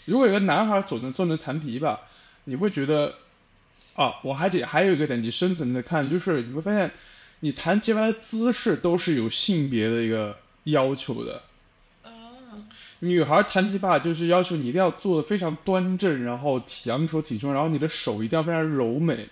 [0.05, 1.97] 如果有个男孩儿总能总能弹琵琶，
[2.45, 3.15] 你会觉得，
[3.93, 6.91] 啊，我还得还有一个点，你深层的看，就是你会发现，
[7.41, 11.43] 你弹琵琶的姿势都是有性别的一个要求的。
[12.99, 19.27] 女孩弹琵琶就是要求你一定要做的非常端正，然后体扬手挺胸，然后你的手一定要非常柔美，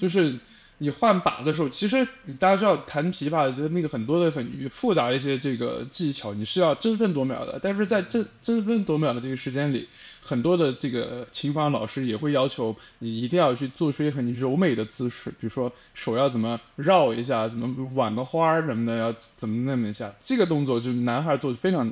[0.00, 0.36] 就是
[0.78, 2.06] 你换把的时候，其实
[2.38, 7.58] 大家知道弹琵琶的那个很多的很复杂一些这个技巧，你是要争分夺秒的。
[7.62, 9.88] 但是在争争分夺秒的这个时间里，
[10.20, 20.12] 很多的这个琴房老师也会要求你一定要去做出一个很柔美的姿势，比如说手要怎么绕一下，怎么挽个花儿什么的，要怎么那么一下。
[20.20, 21.90] 这个动作就男孩做的非常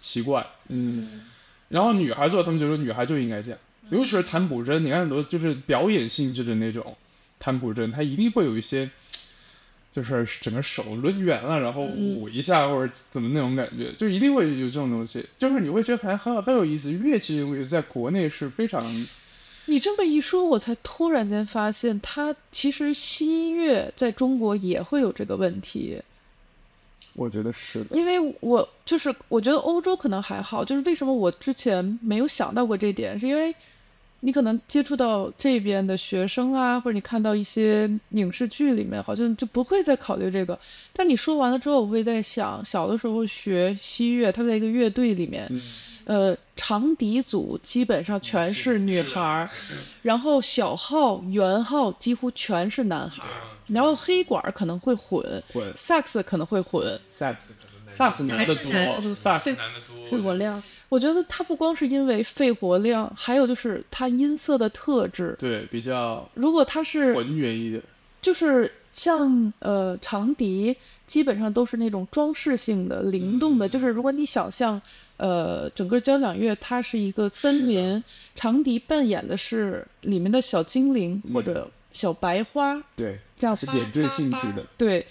[0.00, 0.44] 奇怪。
[0.68, 1.22] 嗯，
[1.68, 3.58] 然后女孩做，他们就说女孩就应该这样，
[3.90, 6.96] 尤其是弹古筝，你看很多就是表演性质的那种
[7.46, 8.90] 弹补针，它一定会有一些，
[9.92, 16.90] 就是整个手抡圆了，然后舞一下或者怎么那种感觉，就一定会有这种东西，就是你会觉得还很很有意思。
[16.90, 18.84] 乐器这个东西在国内是非常，
[19.66, 26.02] 你这么一说，我才突然间发现，它其实西乐在中国也会有这个问题。
[27.14, 27.96] 我觉得是的。
[27.96, 33.54] 因为我就是我觉得欧洲可能还好，就是为什么我之前没有想到过这点，是因为
[34.20, 40.58] 你可能接触到这边的学生啊，或者你看到一些影视剧里面，好像就不会再考虑这个。
[40.92, 45.48] 但你说完了之后，我会在想，小的时候学西乐，他在一个乐队里面，
[46.04, 49.50] 呃，长笛组基本上全是女孩儿，
[50.02, 53.28] 然后小号、圆号几乎全是男孩儿，
[53.68, 56.98] 然后黑管可能会混，混萨克斯可能会混。
[57.06, 65.34] 萨克斯可能萨克斯男的多萨克斯肺男的多，肺活量，我觉得它不光是因为肺活量，还有就是它音色的特质。
[65.38, 67.82] 对，比较如果它是浑圆一点。
[68.22, 73.68] 就是像呃长笛，基本上都是那种装饰性的、灵动的。
[73.68, 74.80] 就是如果你想象
[75.16, 78.02] 呃整个交响乐它是一个森林，
[78.34, 84.66] 长笛扮演的是里面的小精灵或者小白花，对，这样是点缀性质的。
[84.76, 85.06] 对，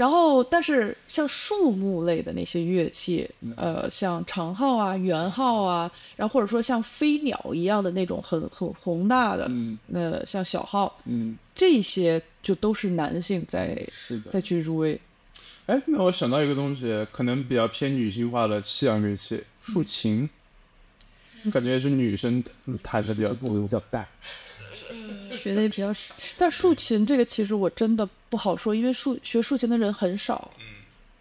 [0.00, 14.30] 然后但是像树木类的那些乐器，呃，像长号啊、圆号啊，然后或者说像飞鸟一样的那种很很宏大的，嗯那像小号，嗯，这些就都是男性在是的。
[14.30, 14.98] 在去入围。
[15.66, 20.30] 哎，那我想到一个东西，可能比较偏女性化的西洋乐器，竖琴，
[21.52, 22.42] 感觉是女生
[22.82, 23.34] 弹的比较。
[23.34, 24.08] 比较大，
[25.36, 26.14] 学的也比较少。
[26.36, 30.50] 但竖琴这个其实我真的不好说，因为竖学竖琴的人很少，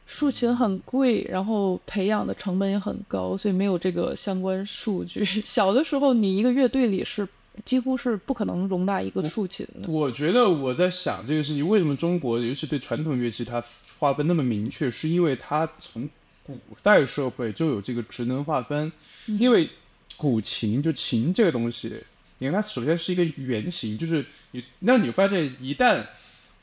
[0.06, 5.24] 竖琴很贵，然后培养的成本也很高，所以没有这个相关数据。
[5.46, 7.28] 小的时候，你一个乐队里是
[7.66, 9.92] 几乎是不可能容纳一个竖琴的。
[9.92, 13.64] 我觉得我在想这个事情，为什么中国尤其对传统乐器它
[14.00, 16.10] 划分那么明确，是因为它从
[16.44, 18.92] 古代社会就有这个职能划分，
[19.28, 19.70] 因为
[20.18, 21.94] 古琴就琴这个东西，
[22.40, 26.04] 你看它首先是一个原型，就是你那你发现一旦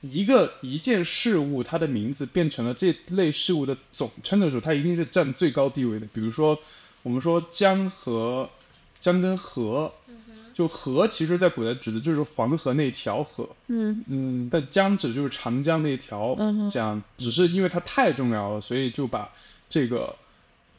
[0.00, 6.06] 一个一件事物它的名字变成了这类事物的总称的时候，它一定是占最高地位的。
[6.12, 6.58] 比如说
[7.02, 8.50] 我们说江河
[9.00, 9.92] 江跟河。
[10.56, 19.30] 就河其实，在古代指的就是黄河那条河，嗯嗯，但江指的就是长江那条嗯江，只是因为它太重要了，所以就把
[19.68, 20.16] 这个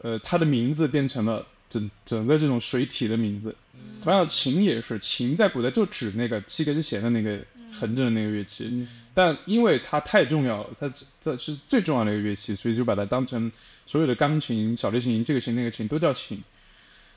[0.01, 3.55] 呃它的名字变成了整整个这种水体的名字。
[4.03, 7.39] 同样，琴也是，琴在古代就指那个七根弦的那个
[7.73, 10.89] 横着的那个乐器，但因为它太重要了，它
[11.23, 13.51] 它是最重要的一个乐器，所以就把它当成
[13.85, 16.41] 所有的钢琴、小提琴、这个琴那个琴都叫琴。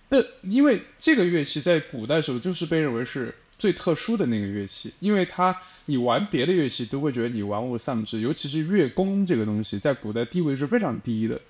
[0.08, 11.40] 那因为这个乐器在古代时候就是被认为是最特殊的那个乐器，因为它你玩别的乐器都会觉得你玩物丧志，尤其是乐工这个东西，在古代地位是非常低的，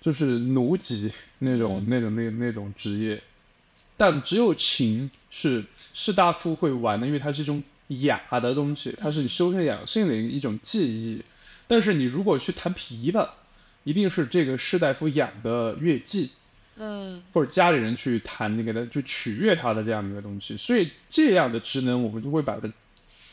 [0.00, 3.22] 就是奴籍那种、那种那那种职业。
[3.96, 11.22] 但只有琴是士大夫会玩的，因为它是一种雅的东西，它是你修身养性的一种技艺。
[11.66, 13.28] 但是你如果去弹琵琶，
[13.84, 16.30] 一定是这个士大夫养的乐伎。
[16.82, 22.72] 嗯或者家里人去弹那个的，就取悦他的这样的一个东西，所以这样的职能我们就会把它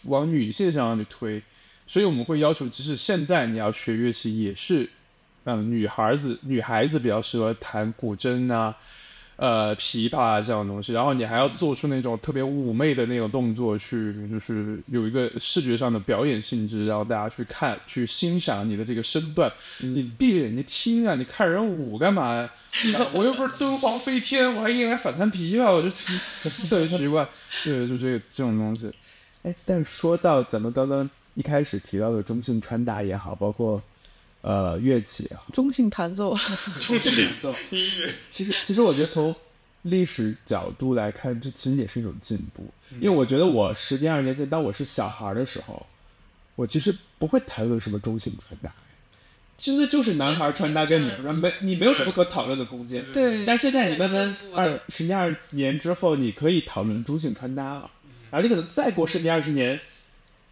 [0.03, 1.41] 往女性上去推，
[1.85, 4.89] 所以我们会要求，即使现在你要学乐器，也是
[5.47, 8.75] 让女孩子女孩子比较适合弹古筝啊、
[9.37, 19.49] 呃琵琶啊这样的东西，然后你还要做出那种特别妩媚的那种动作去，就是有一个视觉上的表演性质，然后大家去看、去欣赏你的这个身段。
[19.79, 22.51] 你闭着眼睛听啊，你看人舞干嘛呀？
[23.13, 25.89] 我又不是敦煌飞天，我还应该反弹琵琶，我就
[26.67, 27.25] 特别奇怪。
[27.63, 28.91] 对，就这个这种东西。
[29.43, 33.81] 哎，但是说到咱们刚刚一开始提到的中性穿搭也好，包括
[34.47, 36.33] 呃乐器也好， 中性弹奏，
[36.79, 37.53] 中性弹奏。
[37.69, 39.35] 音乐，其实其实我觉得从
[39.81, 42.65] 历史角度来看，这其实也是一种进步。
[43.01, 45.85] 因为我觉得我十年二十年前，当我是小孩的时候，
[46.55, 48.73] 我其实不会谈论什么中性穿搭，
[49.57, 53.03] 真的就是男孩穿搭跟女孩穿搭没你没有什么可讨论的空间。
[53.11, 57.91] 对但现在你慢慢二十年二年之后，你可以讨论中性穿搭了，
[58.31, 59.77] 然后你可能再过十年二十年，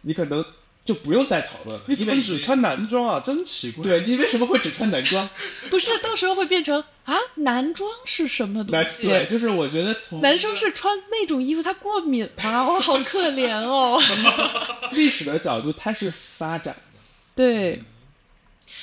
[0.02, 0.44] 你可能
[0.86, 1.84] 就不用再讨论了。
[1.88, 3.20] 你怎么只穿男装啊？
[3.20, 3.82] 真奇怪。
[3.82, 5.28] 对你为什么会只穿男装？
[5.68, 9.02] 不是到时候会变成啊，男装是什么东西？
[9.02, 12.66] 对，就是我觉得从男生是穿那种衣服，他过敏啊？
[12.66, 14.00] 哇，好可怜哦。
[14.92, 17.00] 历史的角度，它是发展的。
[17.34, 17.82] 对。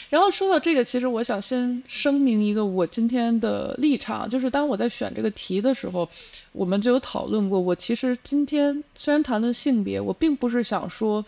[0.09, 6.07] 然后说到这个，其实我想先声明一个我今天的立场，就是当我在选这个题的时候，
[6.51, 7.59] 我们就有讨论过。
[7.59, 11.25] 我其实今天虽然谈论性别，我并不是想说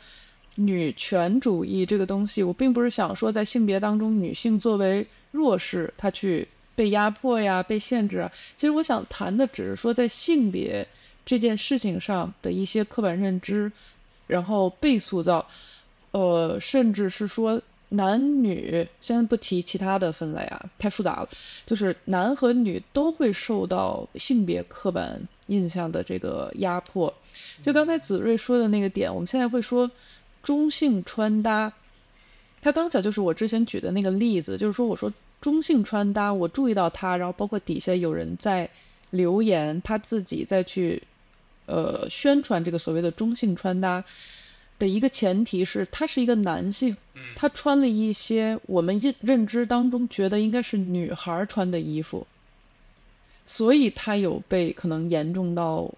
[0.55, 8.31] 女权主义这个东西，我并不是想说在性别当中女性作为弱势，她去被压迫呀、被限制啊。
[8.55, 10.87] 其实我想谈的只是说在性别
[11.25, 13.71] 这件事情上的一些刻板认知，
[14.27, 15.45] 然后被塑造，
[16.11, 17.61] 呃，甚至是说。
[17.89, 21.29] 男女先不提其他的分类啊，太复杂了。
[21.67, 27.13] 就是男和女都会受到性别刻板印象的这个压迫。
[27.61, 29.89] 就刚才子睿说的那个点，我们现在会说
[30.45, 31.73] 中性穿搭。
[32.61, 38.69] 他刚巧就是我之前举的那个例子，就是说我说中性穿搭，我注意到他，然后包括底下有人在
[39.09, 41.03] 留言，他自己再去
[41.65, 44.01] 呃宣传这个所谓的中性穿搭。
[44.77, 46.97] 的一个前提是他是一个男性，
[47.33, 52.27] 他穿了一些我们认认知当中觉得应该是女孩穿的衣服，
[53.45, 55.89] 所以他有被可能严重到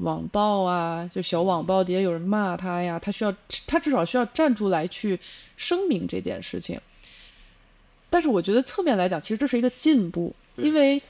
[0.00, 3.34] 网暴啊，就小网暴底下有人骂他呀，他需要
[3.66, 5.18] 他至少需要站出来去
[5.56, 6.80] 声明这件事情。
[8.10, 11.00] 但是我觉得侧面来讲，其实这是一个进步，因为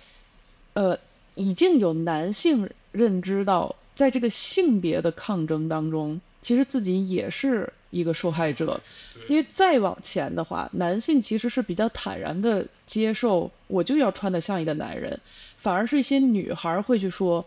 [0.74, 0.98] 呃
[1.34, 6.20] 已经有男性认知到在这个性别的抗争当中。
[6.40, 8.80] 其实自己也是一个受害者，
[9.28, 15.18] 因为再往前的话，男性其实是比较坦然的接受，我就要穿的像一个男人，
[15.56, 17.44] 反而是一些女孩会去说，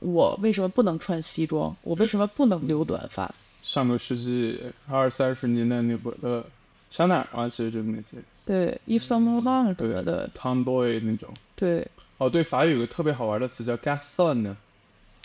[0.00, 1.74] 我为什么不能穿西装？
[1.82, 3.32] 我为什么不能留短发？
[3.62, 6.44] 上个世纪二三十年代那会的
[6.90, 11.32] 香奈儿啊，其实就是那些对，Yves Saint Laurent 什么的，Tomboy 那种。
[11.54, 11.86] 对，
[12.18, 14.56] 哦，对，法语有个特别好玩的词叫 garçon，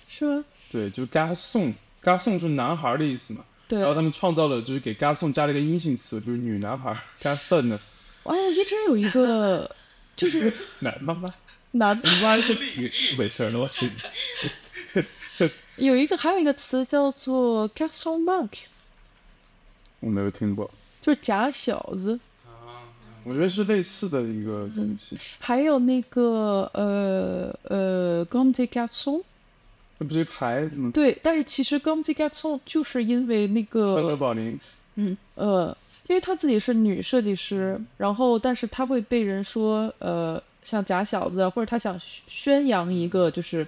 [0.07, 0.45] 是吗？
[0.71, 1.73] 对，就是 garçon。
[2.01, 3.43] 嘎送是男孩的意思嘛？
[3.67, 3.79] 对。
[3.79, 6.95] 然后他们创造了，就是给 g a s o n 加了一个阴性词，就是女男孩。
[7.19, 7.79] 嘎送的。
[8.23, 9.73] 哇，一直有一个，
[10.15, 11.33] 就是 男妈妈。
[11.71, 12.53] 男妈妈是
[13.17, 13.89] 没事了，我去。
[15.77, 18.63] 有一个，还有一个词叫做 garçon manque。
[19.99, 20.69] 我没有听过。
[21.01, 22.19] 就是假小子。
[22.45, 22.83] 啊。
[23.23, 25.17] 我觉得是类似的一个东西。
[25.39, 29.21] 还有那个呃呃，grande garçon。
[29.97, 30.91] 这不是一牌吗？
[30.93, 34.59] 对，但是其实 g o m z i g a t o n 就是因为那个川宝林，
[34.95, 35.75] 嗯呃，
[36.07, 43.65] 因为她自己是女设计师，然后但是她会被人说呃像假小子，或者她想宣扬一个就是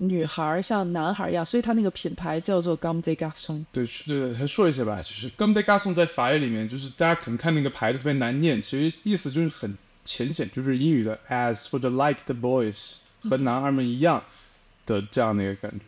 [0.00, 14.22] 女孩像男孩一样，所以他那个品牌叫做 Gomde Garson 对，对，还说一下吧，就是 Gomde Garson 在法语里面，就是大家可能看那个牌子特别难念，其实意思就是很浅显，就是英语的 as 或者 like the boys 和男孩们一样。
[14.86, 15.84] 的这样的一个感觉，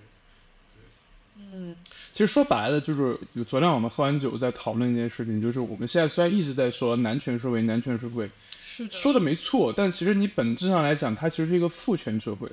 [1.53, 1.75] 嗯，
[2.13, 8.31] 其实说白了就是，昨天我们喝完酒在讨论一件事情，就是我们现在虽然一直在说男权社会，男权社会，
[8.63, 8.91] 是的。
[8.93, 12.49] 说的没错，但其实你本质上来讲，它其实是一个父权社会，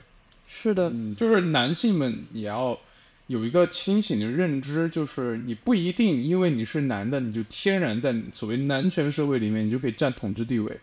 [0.51, 2.77] 是的，就是男性们也要
[3.27, 10.79] 有一个清醒的认知，就是你不一定因为你是男的，你就天然在所谓男权社会里面，你就可以占统治地位，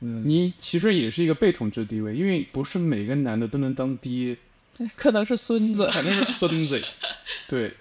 [0.00, 4.36] 嗯，你其实也是一个被统治地位，因为不是每个男的都能当爹。
[4.96, 6.82] 可能是孙子，可能是孙子，
[7.48, 7.72] 对。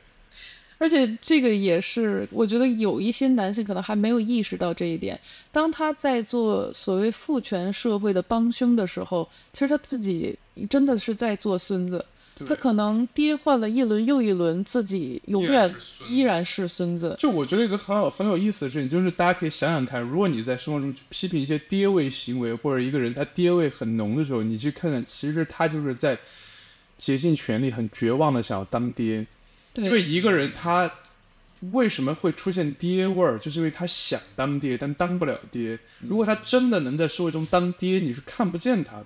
[0.81, 5.19] 而且这个也是，我觉得有一些男性可能还没有意识到这一点。
[5.51, 10.35] 当他在做所谓父权社会的帮凶的时候，其实他自己
[10.67, 12.03] 真的是在做孙子。
[12.47, 15.71] 他可能爹换了一轮又一轮，自己永远
[16.09, 17.15] 依然是孙子。
[17.19, 26.17] 就我觉得一个很好很有意思的事情，就是大家可以想想看，如果你在生活中去批评一些爹味行为，或者一个人他爹味很浓的时候，你去看看，其实他就是在。
[26.97, 29.25] 竭尽全力，很绝望的想要当爹，
[29.75, 30.91] 因为一个人他
[31.71, 35.79] 为什么会出现爹味儿，就是因为他想当爹，但当不了爹。
[35.99, 39.05] 如果他真的能在社会中当爹，你是看不见他的，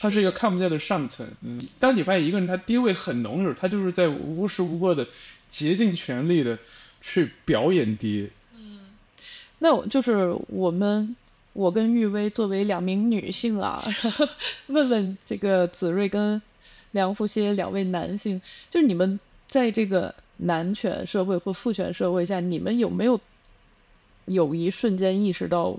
[0.00, 1.28] 他是一个看不见的上层。
[1.42, 5.06] 嗯，当你发现一个人他爹味很浓的时候，他就是在无时无刻的
[5.48, 6.58] 竭尽全力的
[7.00, 8.30] 去表演爹。
[8.56, 8.80] 嗯，
[9.60, 11.14] 那我就是我们，
[11.52, 13.80] 我跟玉薇作为两名女性啊，
[14.68, 16.42] 问问这个子睿跟。
[16.92, 18.38] 梁福些两位男性，
[18.68, 19.18] 就是你们
[19.52, 23.20] 在这个男权社会或父权社会下，你们有没有
[24.24, 25.78] 有一瞬间意识到，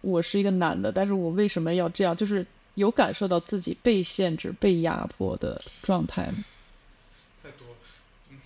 [0.00, 2.16] 我是一个男的，但是我为什么要这样？
[2.16, 2.46] 就是
[2.76, 6.42] 有感受到自己被限制、被压迫的状态吗？
[7.42, 7.66] 太多，
[8.30, 8.40] 嗯，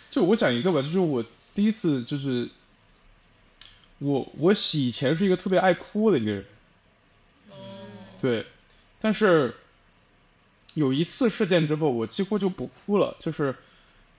[0.10, 2.50] 就我讲一个吧，就是我第一次，就是
[4.00, 6.44] 我我以前是一个特别爱哭的一个人。
[8.20, 8.48] 对，
[9.00, 9.54] 但是
[10.74, 13.16] 有一次事件之后，我几乎就不哭了。
[13.20, 13.56] 就是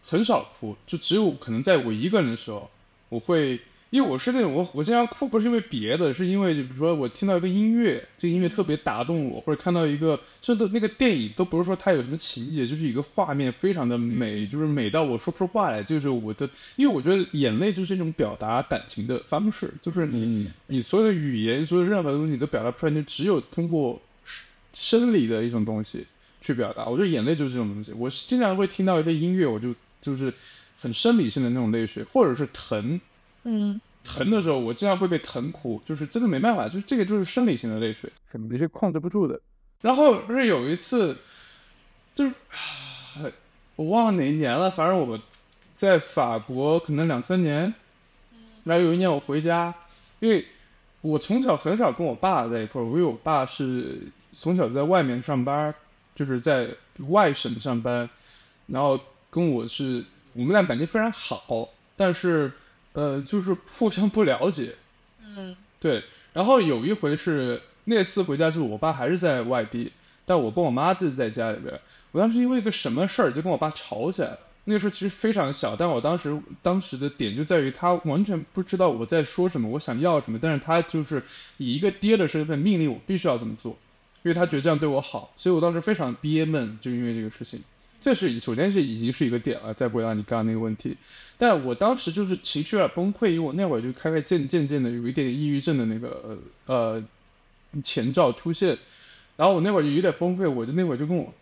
[0.04, 2.70] 很少哭，就只有可能在我一个人的时候，
[3.08, 3.58] 我会，
[3.90, 24.00] 因为我是那种我我经常哭不是因为别的，是因为就比如说我听到一个音乐，这个音乐特别打动我，或者看到一个甚至那个电影都不是说它有什么情节，就是一个画面非常的美，就是美到我说不出话来，就是我的，因为我觉得眼泪就是一种表达感情的方式，就是你你所有的语言，所有任何东西你都表达不出来，你只有通过
[24.72, 26.04] 生理的一种东西
[26.44, 26.84] 去表达。
[26.84, 30.30] 我觉得眼泪就是这种东西，我是经常会听到一些音乐，我就就是
[30.78, 33.00] 很生理性的那种泪水，或者是疼，
[33.44, 39.40] 嗯，疼的时候，我经常会被疼哭，就是真的没办法，就是这个就是生理性的泪水，你是控制不住的。
[39.80, 41.16] 然后是有一次，
[42.14, 43.24] 就是啊
[43.76, 45.18] 我忘了哪一年了，反正我
[45.74, 47.72] 在法国可能两三年，
[48.64, 49.74] 然后有一年我回家，
[50.20, 50.44] 因为
[51.00, 55.74] 我从小很少跟我爸在一块儿，因为我爸是从小在外面上班，
[56.14, 56.68] 就是在
[57.08, 58.08] 外省上班，
[58.66, 58.98] 然后
[59.30, 62.52] 跟我是我们俩感情非常好，但是
[62.92, 64.74] 呃就是互相不了解，
[65.24, 66.04] 嗯，对。
[66.32, 69.92] 然后有一回是那次回家，就是我爸还是在外地，
[70.24, 71.80] 但我跟我妈自己在家里边。
[72.10, 74.38] 我当时因为一个什么事儿就跟我爸吵起来了。
[74.64, 81.22] 那个时候其实非常小，但我当时当时的点就在于他完全不知道我在说什么，我想要什么，但是他就是
[81.58, 83.76] 以一个爹的身份命令我必须要这么做，
[84.24, 87.62] 因为他觉得这样对我好，所以我当时非常憋闷，就因为这个事情。
[88.00, 90.96] 这是首先是已经是一个点了，再回答你刚刚那个问题。
[91.38, 97.02] 但我当时就是情绪有点崩溃，因为我那会儿就开开渐渐渐的有一点点抑郁症的那个呃
[97.82, 98.76] 前兆出现，
[99.36, 101.32] 然后我那会儿就有点崩溃，我就那会儿就跟我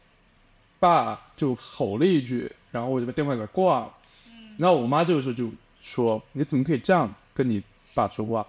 [0.80, 3.94] 爸就吼了一句，然后我就把电话给挂了。
[4.58, 7.62] 然后我妈这个时候就说：“你怎么可以这样跟你
[7.94, 8.46] 爸说话？”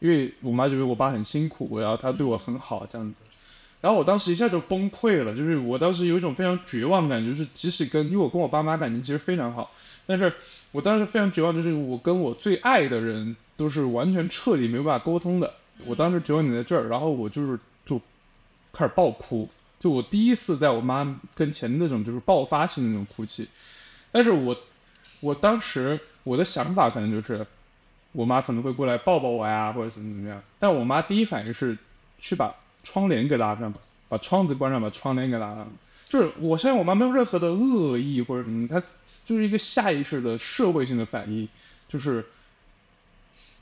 [0.00, 3.14] 因为我妈觉得我爸很辛苦，然后他对我很好这样子。
[3.82, 9.70] 然后我当时一下就崩溃了，就是我当时有一种非常绝望的感觉，就是即使跟因为我跟我爸妈感情其实非常好，
[10.06, 10.32] 但是
[10.70, 15.52] 我当时非常绝望，就是我跟我最爱的人都是完全彻底没有办法沟通的。
[15.84, 18.00] 我当时绝望你在这儿，然后我就是就
[18.72, 19.48] 开始爆哭，
[19.80, 23.48] 就我第一次在我妈跟前那种就是爆发性的那种哭泣。
[24.12, 24.56] 但是我
[25.18, 27.44] 我当时我的想法可能就是，
[28.12, 30.40] 我妈可能会过来抱抱我呀，或者怎么怎么样。
[30.60, 31.76] 但我妈第一反应是
[32.20, 35.68] 去把窗帘给拉上吧，把窗子关上，把窗帘给拉上。
[36.08, 38.82] 就是我相信我妈没有任何的恶意或者什么，她
[39.24, 41.48] 就是一个下意识的社会性的反应，
[41.88, 42.22] 就是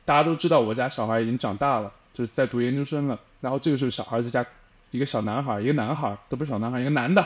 [0.05, 4.45] 大家都知道我家小孩已经长大了，就是在读研究生了，然后这个时候小孩在家，
[4.91, 7.25] 一个小男孩，一个男孩，都不是小男孩，一个男的，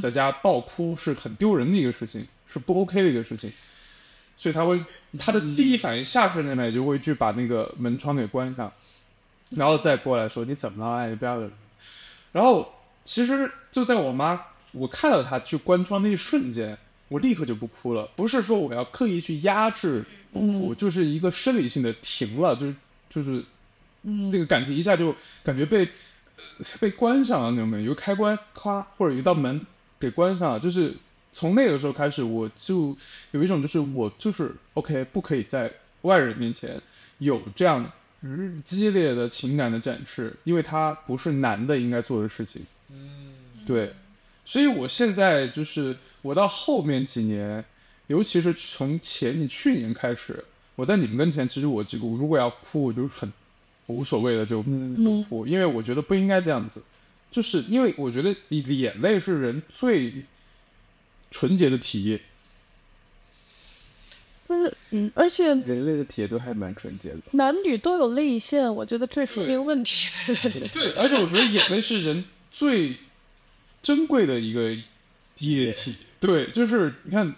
[0.00, 3.52] 在家暴哭是很丢人的一个事情，是不 OK 的一个事情，
[4.34, 4.82] 所以他会
[5.18, 8.72] 他的第一反应下意识那边就会去把那个门窗给关上，
[9.50, 10.96] 然后再过来说你怎么了？
[10.96, 11.40] 哎，你不要。
[12.32, 12.72] 然后
[13.04, 14.40] 其实就在我妈
[14.72, 16.76] 我看到她去关窗那一瞬间，
[17.08, 22.74] 我立刻就不哭了，不是说我要刻意去压制不哭，就是一个生理性的停了，就是
[23.08, 23.44] 就是，
[24.02, 25.14] 嗯，这个感情一下就
[25.44, 29.64] 感觉被、呃被关上了那种感觉，有个开关咔或者有一道门
[30.00, 30.92] 给关上了，就是
[31.32, 32.96] 从那个时候开始，我就
[33.30, 35.72] 有一种就是我就是 OK，不可以在
[36.02, 36.80] 外人面前
[37.18, 37.86] 有这样日
[38.64, 42.62] 激烈的情感的展示，因为它不是男的应该做的事情。
[42.90, 43.34] 嗯，
[43.66, 43.94] 对，
[44.44, 47.64] 所以我现在就是我到后面几年，
[48.06, 50.44] 尤其是从前你去年开始，
[50.76, 53.32] 我在你们跟前，其实我这个如果要哭，我就很
[53.86, 56.80] 无所谓的就就哭，因为我觉得不应该这样子，
[57.30, 60.24] 就是因为我觉得眼泪是人最
[61.30, 62.20] 纯洁的体液。
[64.48, 67.18] 就是嗯，而且人类的铁都还蛮纯洁的。
[67.32, 70.08] 男女都有泪腺，我觉得这是一个问题。
[70.72, 72.96] 对，而且我觉得眼泪是人最
[73.82, 74.76] 珍贵的一个
[75.38, 75.96] 液体。
[76.20, 77.34] 对，就是你看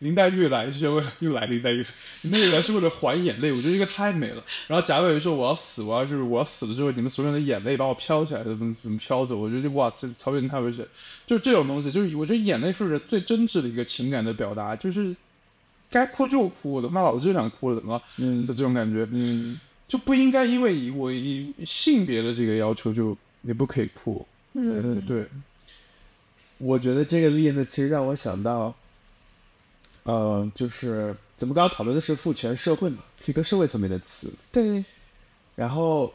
[0.00, 1.84] 林黛玉来是为了又来林黛玉，
[2.22, 4.44] 林黛玉来是为了还眼泪，我觉得这个太美了。
[4.68, 9.36] 然后贾伟说我要死，我要就是我要死了之后，你们所有人的眼泪把我飘起来，怎么怎么飘走？
[9.36, 10.86] 我觉得哇，这曹雪芹太危险，
[11.26, 15.16] 就是这种东西，就是我觉得眼泪是人最真挚的一个情感的表达，就是
[15.90, 18.02] 该哭就哭，我他妈老子就想哭了，怎么了？
[18.18, 24.26] 嗯的这种感觉，嗯，就不应该因为我以性别的这个要求就你不可以哭。
[24.54, 25.26] 嗯，对，
[26.58, 28.74] 我觉得这个例子其实让我想到，
[30.02, 34.32] 呃，就是咱们刚刚讨论的是父权社会嘛，是一个社会层面的词。
[34.50, 34.84] 对，
[35.54, 36.12] 然后，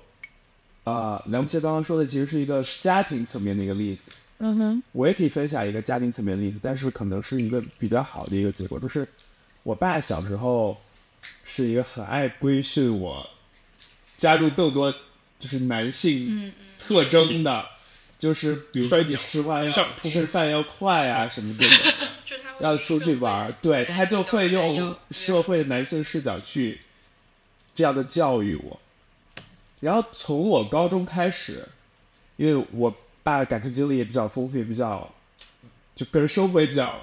[0.84, 4.11] 啊、梁不谢刚刚说的其实是一个家庭层面的一个例子。
[4.39, 9.07] 嗯哼，我也可以分享一个家庭层面的例子，但是可能是一个比较好的一个结果，就是
[9.64, 10.78] 我爸小时候
[11.43, 13.30] 是一个很爱规训我，
[14.18, 14.93] 加入更多
[15.39, 17.66] 就是男性特征的，
[18.20, 21.78] 就是比如说你吃饭要上吃饭要快啊什么这种。
[22.26, 26.82] 就是他要出去玩，对，他就会用社会男性视角去
[27.76, 28.80] 这样的教育我。
[29.82, 31.68] 然后从我高中开始，
[32.38, 35.14] 因为我爸感情经历也比较丰富，也比较
[35.95, 37.01] 就个人生活也比较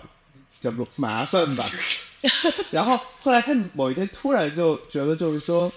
[0.61, 1.69] 叫做麻烦吧。
[2.71, 5.73] 然后后来他某一天突然就觉得，就是说，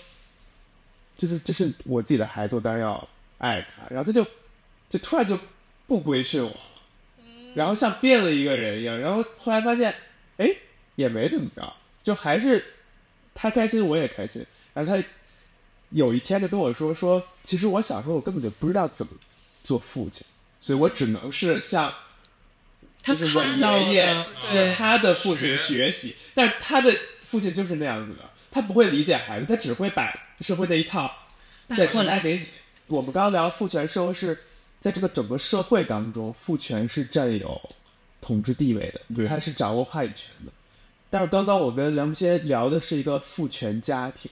[1.18, 3.84] 就是这是我自己的孩子，我当然要爱他。
[3.90, 4.28] 然后他就
[4.90, 5.40] 就突然就
[5.88, 6.58] 不规训我了，
[7.56, 9.00] 然后像变了一个人一样。
[9.00, 9.96] 然后后来发现，
[10.36, 10.54] 哎，
[10.96, 11.74] 也没怎么着，
[12.04, 12.64] 就还是
[13.34, 14.46] 他开心，我也开心。
[14.74, 15.02] 然后他
[15.92, 19.14] 有一天就跟我说说，其实我小时候我根本就不知道怎么
[19.64, 20.28] 做父亲，
[20.60, 21.94] 所以我只能是像。
[23.04, 26.92] 就是我看到爷爷就是他的父亲学习，但是他的
[27.22, 31.12] 父亲就是那样子的，他不会理解孩子，他只会把社会那一套
[31.70, 32.46] 再过来传达给你。
[32.88, 34.38] 我们刚刚聊父权社会是
[34.80, 37.62] 在这个整个社会当中，父权是占有
[38.22, 40.52] 统治地位的，对他是掌握话语权的。
[41.10, 44.32] 但是刚刚我跟梁木先聊的是一个父权家庭，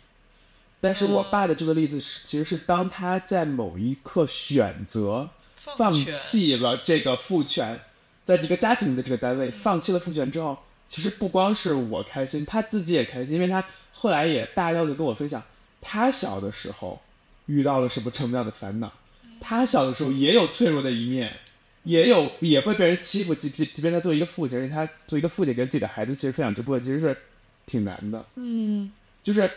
[0.79, 7.79] 但是我爸的这个例子是，其实是当他在某一刻选择放弃了这个父权，
[8.25, 10.57] 在一个家庭的这个单位放弃了父权之后，
[10.87, 15.41] 其实不光是我开心，他自己也开心，因为他后来也大量的跟我分享，
[15.81, 17.01] 他小的时候
[17.45, 18.91] 遇到了什么什么样的烦恼，
[19.39, 21.37] 他小的时候也有脆弱的一面，
[21.83, 27.17] 也有也会被人欺负，即即即便他作为一个父亲，而且他作为一个父亲跟自己的孩子其实分享这部分其实是
[27.65, 28.91] 挺难的，嗯，
[29.23, 29.49] 就是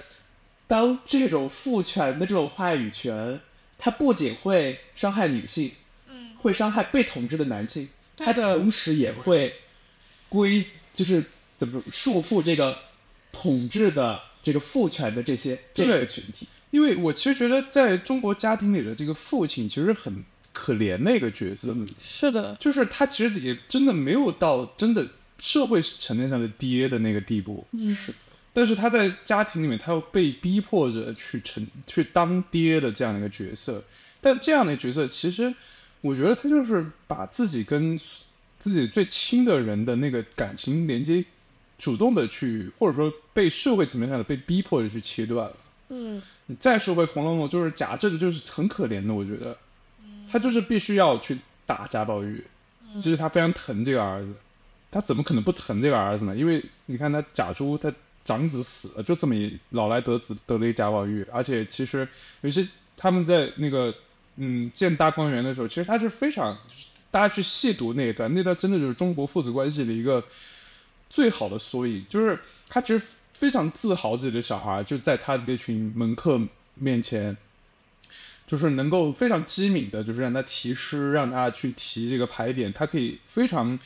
[0.67, 3.41] 当这种父权的这种话语权，
[3.77, 5.73] 它不仅会伤害女性，
[6.09, 8.43] 嗯，会伤害被统治的男性，它对。
[8.43, 9.55] 的同时也会
[10.29, 11.25] 归就是
[11.59, 12.79] 怎么说束缚这个
[13.33, 16.47] 统治的这个父权的这些这个群体。
[16.71, 25.07] 因为我其实觉得在中国家庭里的这个父亲其实很可怜的一个角色，是的，就是他其实也真的没有到真的
[25.39, 27.97] 社会层面上的爹的那个地步，嗯，
[28.53, 33.85] 但是他在家庭里面，他又被逼迫着去成去当爹的这样的一个角色。
[34.21, 35.55] 但这样的角色，其实
[36.05, 37.99] 我觉得他就是把自己跟
[38.59, 41.25] 自己最亲的人的那个感情连接，
[41.79, 45.57] 主动的去，或者说被社会层面上的被逼迫的去切断了。
[45.89, 49.57] 嗯，你再说回《红楼梦》，就是贾政就是很可怜的，我觉得，
[50.31, 52.45] 他就是必须要去打贾宝玉，
[52.97, 54.35] 其实他非常疼这个儿子，
[54.91, 56.37] 他怎么可能不疼这个儿子呢？
[56.37, 57.91] 因为你看他贾珠他
[58.27, 62.07] 长子死了，就这么一老来得子得了一贾宝玉，而且其实
[62.43, 63.95] 有些他们在那个
[64.37, 66.59] 嗯建大观园的时候，其实他是非常
[67.11, 70.25] 大家去细读那一段，那段真的就是中国父子关系的一个
[71.09, 76.41] 最好的缩影，就是他其实非常自豪自己的小孩，就在他的那群门客
[76.75, 77.37] 面前，
[78.47, 83.79] 就是能够非常机敏的，就是让他题诗，让他去提这个牌匾，他可以非常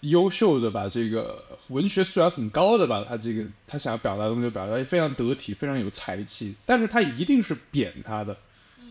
[0.00, 8.36] 优秀的把这个文学素养很高的把他这个他想要表达的东西表达非常得体，非常有才气，但是他一定是贬他的，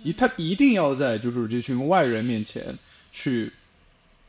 [0.08, 2.74] 一他一定要在就是这群外人面前
[3.12, 3.51] 去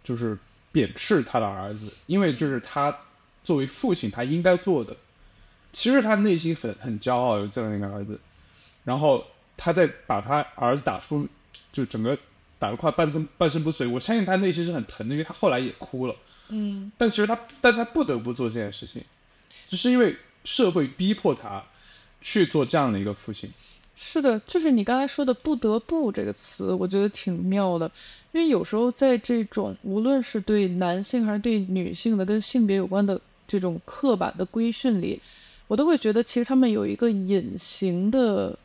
[0.03, 0.37] 就是
[0.73, 2.97] 贬斥他的儿子，因为这是他
[3.45, 4.97] 作为父亲他应该做的。
[5.73, 8.19] 其实他内心很很骄傲有这样的一个儿子，
[8.85, 9.25] 然后
[9.57, 11.29] 他在把他儿子打出，
[11.73, 12.19] 就整个
[12.59, 13.87] 打得快半身半身不遂。
[13.87, 16.17] 我相信他内心是很疼的，因为他后来也哭了。
[16.49, 19.05] 嗯，但其实他，但他不得不做这件事情，
[19.69, 21.63] 就是因为社会逼迫他
[22.21, 23.53] 去做这样的一个父亲。
[24.01, 27.91] 是的，就是你刚才说的“不得不”这个词，我觉得挺妙的，
[28.31, 35.21] 因为有时候在这种无论是对男性还是对女性的跟性别有关的这种刻板的规训里，
[35.67, 38.57] 我都会觉得其实他们有一个隐形的，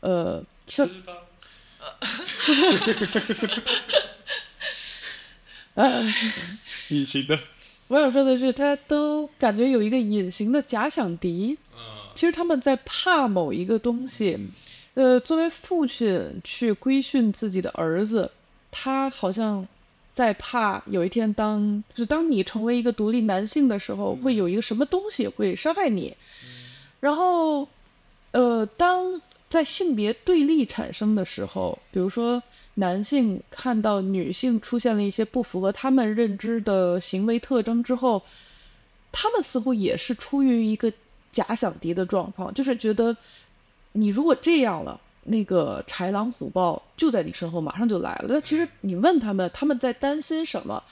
[0.00, 0.88] 呃，是
[6.90, 7.38] 隐形的，
[7.88, 11.58] 我想说的是，他都感觉有一个隐形的假想敌。
[12.14, 14.38] 其实他们在怕某一个东西。
[14.96, 18.30] 呃，作为父亲去规训自己的儿子，
[18.70, 19.68] 他好像
[20.14, 26.16] 在怕有一天当就是当你成为一个独立男性的时候，会有一个什么东西会伤害你。
[26.98, 27.68] 然后，
[28.30, 29.20] 呃，当
[29.50, 32.42] 在性别对立产生的时候，比如说
[32.76, 38.22] 男性看到女性出现了一些不符合他们认知的行为特征之后，
[39.12, 40.90] 他们似乎也是出于一个
[41.30, 43.14] 假想敌的状况，就是觉得
[43.96, 48.26] 你如果这样了，那个豺狼虎豹就在你身后，马上就来了。
[48.28, 50.82] 但其实你问他们，他们在担心什么，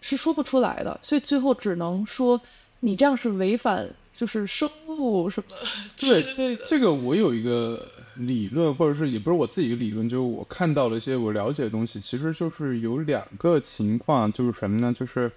[0.00, 2.40] 是说不出来的，所以最后只能说
[2.80, 5.56] 你这样是违反就是生物什么
[6.00, 6.56] 对。
[6.64, 14.92] 这个我有一个理论，或者是也不是我自己的理论，就是我看到了一些我了解的东西，其实就是有两个情况，就是什么呢？
[14.92, 15.30] 就是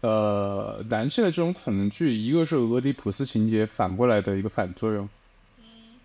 [0.00, 5.08] 呃，男性的这种恐惧，一个是俄狄浦斯情节反过来的一个反作用，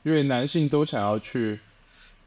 [0.04, 1.60] 因为男性都想要去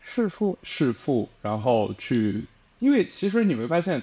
[0.03, 2.45] 弑父，弑父，然后去，
[2.79, 4.03] 因为其实你会发现，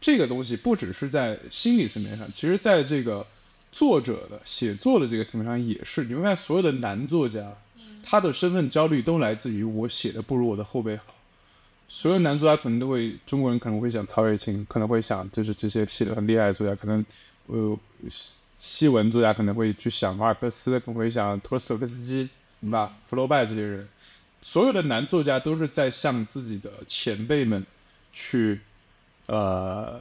[0.00, 3.26] 这个东西不只是在心理层面上，其实在这个
[3.70, 7.56] 作者的写作的这个层面上也是，你会发现所有的男作家，
[8.02, 11.14] 他的身份焦虑都来自于我写的不如我的后辈好。
[11.88, 17.04] 所有男作家可能都会，中国人可能会想曹雪芹，可能会想就是这些写的很厉害的作家，可能
[17.46, 22.28] 呃西西文作家可能会去想马尔克斯，可能会想托斯托夫斯基，
[22.62, 22.96] 对吧？
[23.04, 23.86] 福楼拜这些人，
[24.40, 27.66] 所有的男作家都是在向自己的前辈们
[28.12, 28.60] 去，
[29.26, 30.00] 呃，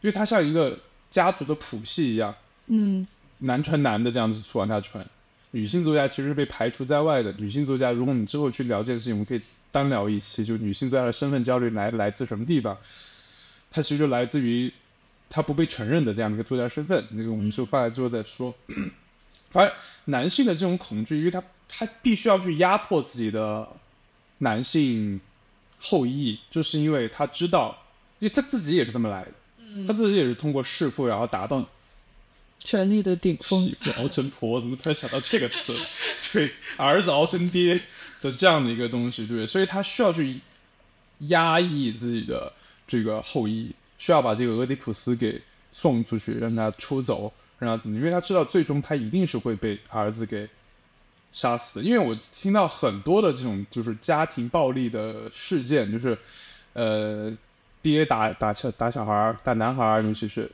[0.00, 0.78] 因为他像一个
[1.10, 2.34] 家族的谱系一样，
[2.66, 3.06] 嗯，
[3.38, 5.04] 男传男的这样子往下传。
[5.52, 7.32] 女性作家其实是被排除在外的。
[7.38, 9.40] 女性作家，如果你之后去聊这件事情，我们可以
[9.72, 12.76] 单聊一期，就女性作家的身份焦虑来来自什么地方？
[13.70, 14.70] 它其实就来自于
[15.30, 17.02] 她不被承认的这样的一个作家身份。
[17.12, 18.54] 那个我们就放在之后再说。
[19.50, 19.74] 反正
[20.04, 23.68] 男性的这种恐惧，因为他他必须要去压迫自己的
[24.38, 25.20] 男性
[25.78, 27.84] 后裔，就是因为他知道，
[28.18, 29.32] 因为他自己也是这么来的，
[29.86, 31.68] 他自己也是通过弑父，然后达到
[32.58, 33.76] 权力的顶峰媳。
[33.80, 35.72] 妇熬成婆，怎么突然想到这个词？
[36.32, 37.80] 对，儿子熬成爹
[38.20, 40.40] 的这样的一个东西，对，所以他需要去
[41.28, 42.52] 压抑自己的
[42.86, 45.40] 这个后裔，需要把这个俄狄浦斯给
[45.72, 47.96] 送出去，让他出走，让他怎么？
[47.96, 50.48] 因为他知道最终他一定是会被儿子给
[51.32, 51.84] 杀死的。
[51.84, 56.16] 因为我听到很多的这种就是家庭暴力的事件，就是
[56.72, 57.32] 呃，
[57.82, 60.50] 爹打打小打小孩儿，打男孩儿，尤其是。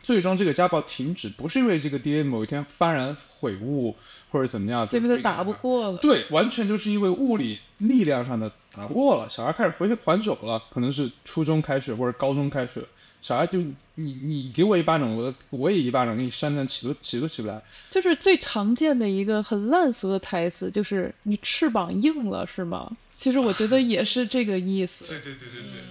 [0.00, 3.94] 最终这个家暴停止，不是因为这个爹某一天幡然悔悟
[4.30, 12.86] 或者怎么样，这边都打不过了，对，完全就是因为物理力量上的打不过了，小孩开始回去还手了，可能是初中开始或者高中开始，
[13.20, 13.58] 小孩就
[13.96, 17.60] 你你给我一巴掌，我我也一巴掌给你扇扇起都起都起不来。
[17.90, 22.96] 就是最常见的一个很烂俗的台词，就是你翅膀硬了是吗？
[23.14, 25.04] 其实我觉得也是这个意思。
[25.10, 25.82] 对对对对对。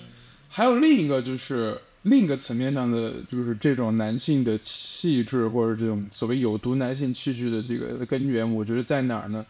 [0.49, 9.45] 还有另一个就是另一个层面上的，就是这种男性的气质或者这种所谓有毒男性气质的这个根源，我觉得在哪儿呢？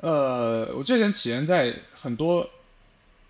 [0.00, 2.50] 呃，我这点体现在很多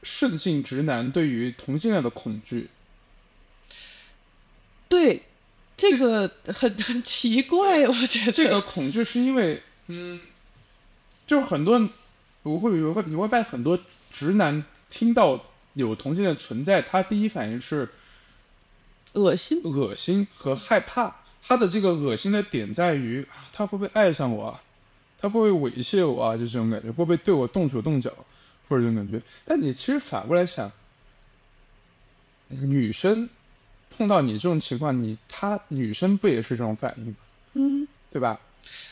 [0.03, 2.69] 顺性直男对于同性恋的恐惧。
[4.89, 5.23] 对，
[5.77, 10.21] 这个很很奇怪，我觉得这个恐惧是因为，嗯，
[11.27, 11.89] 就是很多
[12.43, 12.73] 我会
[13.07, 13.79] 你会发现很多
[14.11, 17.89] 直男听到有同性恋存在，他第一反应是
[19.13, 19.61] 恶心。
[19.65, 21.17] 恶心和害怕。
[21.49, 24.61] 他的这个恶心的点在于，啊他会不会爱上我啊？
[25.21, 26.37] 他会不会猥亵我啊？
[26.37, 28.13] 就这种感觉，会不会对我动手动脚，
[28.69, 29.23] 或者这种感觉？
[29.45, 30.73] 但你其实反过来想，
[32.49, 33.29] 女生
[33.97, 37.15] 碰到你这种情况，你她女生不也是这种反应吗？
[37.55, 38.39] 嗯，对吧？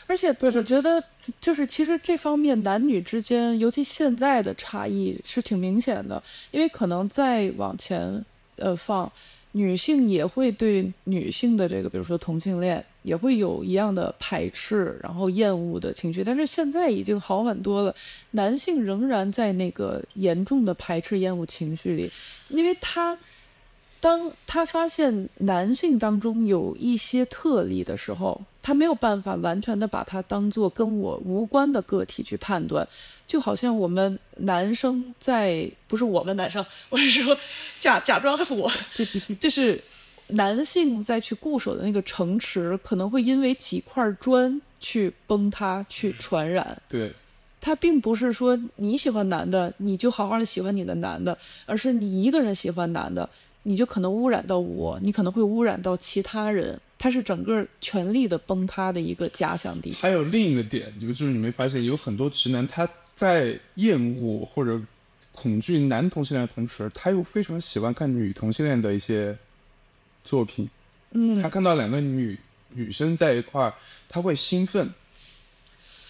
[0.07, 1.03] 而且我觉得，
[1.41, 8.23] 就是其实这方面男女之间，尤其现在的差异是挺明显的，因为可能再往前
[8.55, 9.11] 呃放，
[9.51, 16.23] 女性也会对女性的这个，比如说同性恋，也会有一样的排斥，然后厌恶的情绪。
[16.23, 17.93] 但是现在已经好很多了，
[18.31, 22.09] 男性仍然在那个严重的排斥、厌恶情绪里，
[22.47, 23.17] 因为他。
[23.99, 32.87] 当他发现男性当中有一些特例的时候，他没有办法完全的把它当做跟我无关的个体去判断，
[33.25, 37.35] 就好像我们男生在不是我们男生，我是说
[37.79, 38.71] 假假装是我，
[39.41, 39.83] 就是
[40.27, 46.79] 男性在去固守的那个城池，可能会因为几块砖去崩塌、去传染。
[46.87, 47.11] 对，
[47.59, 51.35] 他并不是说你喜欢男的，你就好好的喜欢你的男的，
[51.65, 53.27] 而是你一个人喜欢男的。
[53.67, 59.91] 你就可能污染到我，你可能会污染到其他人，它是整个权力的崩塌的一个假想敌。
[59.93, 64.79] 还有另一个点，就是你没发现有很多直男他在厌恶或者
[65.31, 69.35] 恐惧男同性恋的同时，他又非常喜欢看女同性恋的一些
[70.23, 70.69] 作品。
[71.11, 72.37] 嗯，他看到两个女
[72.69, 73.73] 女生在一块儿，
[74.07, 74.89] 他会兴奋。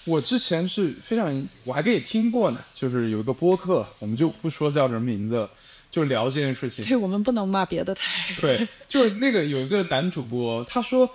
[0.04, 5.50] 我之前是非常，我还给你听过呢，就是有一个播客，我们就不说叫什么名字了，
[5.96, 6.84] 就聊这件事情。
[6.84, 8.34] 对我们不能骂别的台。
[8.42, 11.10] 对，就是那个有一个男主播，他说：“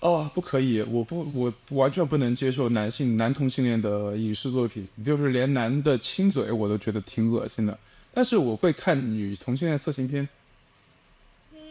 [0.00, 7.78] 哦，不可以，我不，我完全不能接受男性男同性恋的影视作品，就是连男的亲嘴我都觉得挺恶心的。
[8.12, 10.28] 但是我会看女同性恋色情片。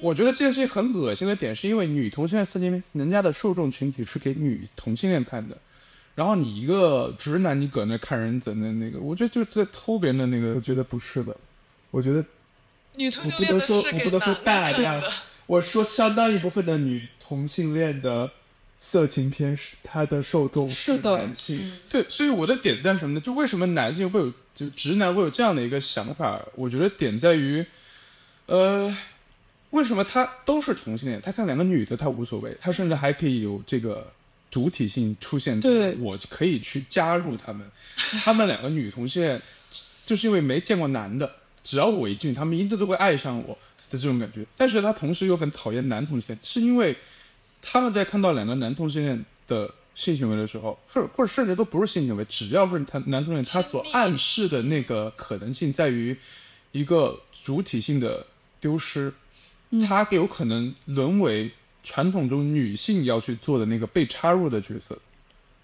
[0.01, 5.55] 我觉得这件事情很恶心的点，是因为女同性恋色情片，人家的受众群体是给女同性恋看的，
[6.15, 11.37] 然后你一个直男，你搁那看人怎的那个，我觉得就是在偷别人的那个，我觉得不是的，
[11.91, 12.25] 我觉得
[12.97, 15.01] 女同我不能说，我不能说大量，
[15.45, 18.31] 我说相当一部分的女同性恋的
[18.79, 23.21] 色情片是它的受众是男性，对，所以我的点在什么呢？
[23.21, 26.43] 就为什么男性会有，就直男会有这样的一个想法？
[26.55, 27.65] 我觉得点在于，
[28.45, 28.95] 呃，
[29.71, 31.21] 为什么他都是同性恋？
[31.21, 34.11] 他看两个女的他无所谓，他甚至还可以有这个
[34.51, 37.65] 主体性出现，对我可以去加入他们。
[38.23, 39.41] 他们两个女同性恋，
[40.05, 41.35] 就是因为没见过男的，
[41.65, 43.57] 只要我一进去，他们一定都会爱上我
[43.89, 44.45] 的这种感觉。
[44.55, 46.95] 但是他同时又很讨厌男同性恋，是因为
[47.61, 56.15] 他们在看到两个男同性恋的性行为的时候，或者或者甚至都不是性行为，只要是他男同性恋，他所暗示的那个可能性在于
[56.71, 58.27] 一个主体性的
[58.59, 59.11] 丢失，
[59.87, 61.51] 他有可能沦为
[61.83, 64.99] 传统中女性要去做的那个被插入的角色，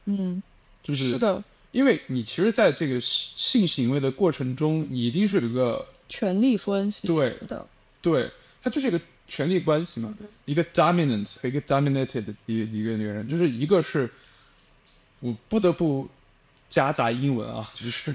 [0.06, 0.42] 嗯，
[0.82, 7.68] 就是是的，因为你其实在这个性行为的过程中，你一定是有一个权力关系，对的，
[8.02, 8.30] 对，
[8.62, 10.14] 它就是一个权力关系嘛，
[10.46, 14.10] 一个 dominant 和一个 dominated 的一个一个一个人，就是一个是，
[15.22, 16.10] 我不得不
[16.70, 18.14] 夹杂英文啊， 就是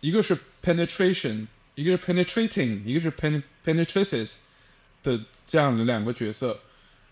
[0.00, 4.30] 一个是 penetration，一个是 penetrating，一个是 pen penetrated
[5.02, 6.60] 的这样的两个角色，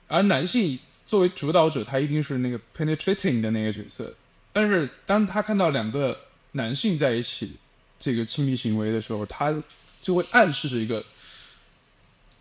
[0.09, 4.15] 而男性作为主导者，他一定是那个 penetrating 的那个角色，
[4.53, 6.19] 但是当他看到两个
[6.53, 7.57] 男性在一起
[7.99, 9.63] 这个亲密行为的时候，他
[10.03, 11.05] 就会暗示着一个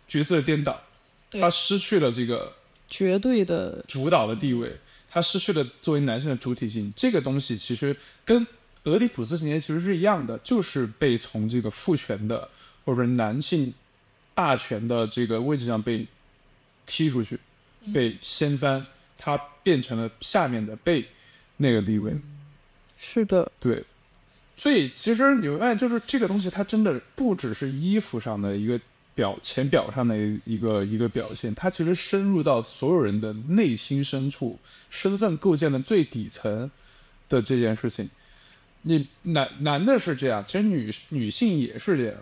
[0.08, 0.82] 角色的颠倒，
[1.30, 2.52] 他失去了这个
[2.88, 4.76] 绝对的，主导的地位，
[5.08, 6.92] 他失去了作为男性的主体性。
[6.96, 8.46] 这个东西其实跟
[8.84, 12.48] 俄狄浦斯情节其实是一样的，就是被从这个父权的
[12.84, 13.72] 或者是男性
[14.34, 16.06] 霸权的这个位置上被
[16.86, 17.38] 踢出去，
[17.92, 18.84] 被掀翻，
[19.18, 21.06] 他变成了下面的被
[21.60, 22.12] 那个地位。
[22.98, 23.84] 是的，对，
[24.56, 28.78] 所以其实你会发现，就是这个东西，它真的不只是衣服上的一个
[29.14, 34.58] 表浅表上的一个一个表现，它其实深入到所有人的内心深处，
[34.90, 36.70] 身份构建的最底层
[37.28, 38.08] 的这件事情。
[38.82, 42.16] 你男男的是这样，其实女女性也是这样，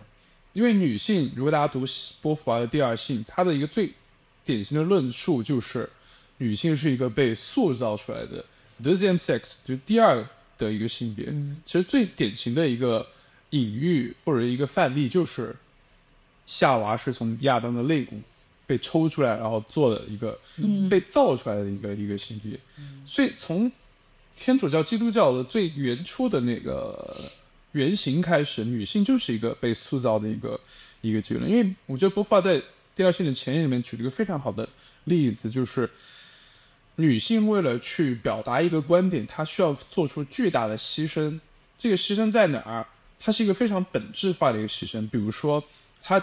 [0.53, 1.85] 因为女性，如果大家读
[2.21, 3.93] 波伏娃的《第二性》，她的一个最
[4.45, 5.89] 典型的论述就是，
[6.39, 8.45] 女性是一个被塑造出来的
[8.83, 10.27] the same sex，就是第二
[10.57, 11.27] 的一个性别。
[11.65, 13.07] 其实最典型的一个
[13.51, 15.55] 隐喻或者一个范例就是，
[16.47, 18.21] 夏娃是从亚当的肋骨
[18.67, 20.39] 被抽出来，然后做的一个、
[20.91, 22.59] 被造出来的一个一个性别。
[23.07, 23.71] 所以从
[24.37, 27.17] 天主教、基督教的最原初的那个
[27.73, 30.61] 原型开始，女性就是一个被塑造的一个
[31.01, 31.51] 一个结论。
[31.51, 32.63] 因为我觉得波伏娃在
[32.95, 34.69] 第二性的前言里面举了一个非常好的
[35.05, 35.89] 例子，就是
[37.01, 41.39] 女性为了去表达一个观点，她需要做出巨大的牺牲。
[41.79, 42.85] 这个牺牲在哪儿？
[43.21, 45.09] 它是一个非常本质化的一个牺牲。
[45.09, 45.63] 比如说，
[46.03, 46.21] 她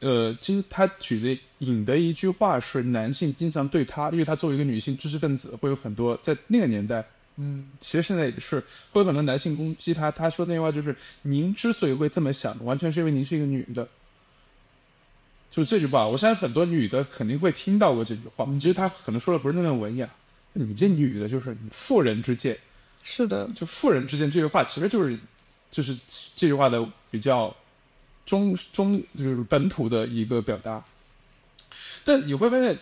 [0.00, 7.04] 呃，经她举的引的一句话是，男性经常对她，因为她作为一个女性知识分子，会有很多在那个年代，
[7.36, 10.10] 嗯，其实现在也是会有很多男性攻击她。
[10.10, 13.86] 她说那句话就是：“您之所以会这么想，完全是因为您是一个女的。”
[15.54, 18.44] 就这句话，我相信很多女的肯定会听到过这句话。
[18.54, 20.10] 其实她可能说的不是那么文雅，
[20.54, 22.58] 你这女的就是妇人之见，
[23.04, 25.16] 是的，就妇人之见这句话，其实就是
[25.70, 25.96] 就是
[26.34, 27.54] 这句话的比较
[28.26, 30.84] 中中就是本土的一个表达。
[32.04, 32.76] 但你会发现，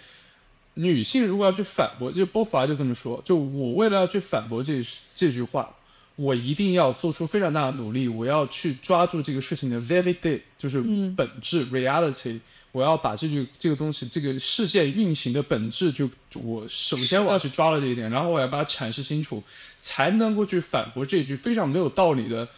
[0.73, 4.83] 女性如果要去反驳，就波伏娃就这么说，就我为了要去反驳这
[5.14, 5.77] 这句话，
[6.16, 10.81] 我一定要做出非常大的努力，我要去抓住这个事情的 very day，就是
[11.14, 12.41] 本质、reality。
[12.73, 19.43] 我要把这句这个东西，这个事件运行的本质就，我首先我要去抓了这一点，然后我要把它阐释清楚，
[19.81, 22.49] 才能够去反驳这句非常没有道理的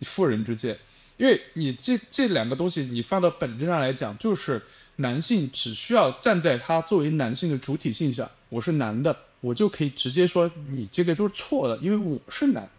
[0.00, 0.78] 妇人之见。
[1.16, 4.62] 因为你这这两个东西，你放到本质上来讲，就是
[4.96, 12.70] 男性只需要站在他作为男性的主体性上，我是男的，我就可以直接说你这个就是错的，因为我是男的，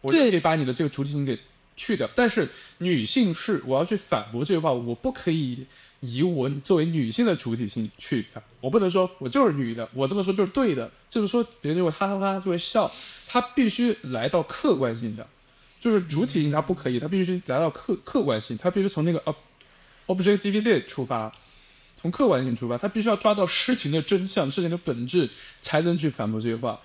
[0.00, 1.38] 我就可以把你的这个主体性给
[1.76, 2.08] 去掉。
[2.14, 5.66] 但是女性是我要去反驳这句话，我不可以
[6.00, 8.26] 以我作为女性的主体性去，
[8.60, 12.90] 我不能说我就是女的，我这么说就是对的，这么说别人就会哈哈哈就会笑，
[13.26, 15.26] 他必须来到客观性的。
[15.80, 19.36] 就是主体性它不可以，它必须来到客客观性，它必须从那个 ob
[20.06, 21.30] objectivity 出发，
[21.94, 25.28] 从客观性出发，他必须要抓到事情的真相、事情的本质，
[25.60, 26.80] 才能去反驳这些话。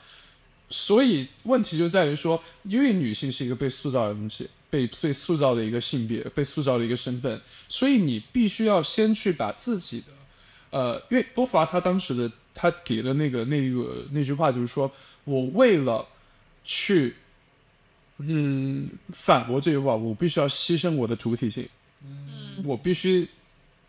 [0.70, 10.06] 所以问题就在于说，因为女性是一个被塑造的东西，被被塑造的一个性别，被塑造的一个身份，所以你必须要先去把自己的，
[10.72, 14.92] 呃，因为波伏娃他当时的他给的那个那个那句话就是说，
[15.24, 16.08] 我为了
[16.64, 17.16] 去。
[18.22, 21.66] 嗯，反驳这句话，我必须要牺牲我的主体性，
[22.04, 23.26] 嗯，我必须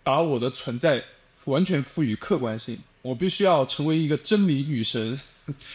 [0.05, 1.03] 把我的存在
[1.47, 5.19] 完全赋予客观性，我必须要成为一个真理女神，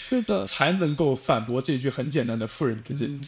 [0.07, 3.19] 是的， 才能够反驳这句很简单的妇人之见。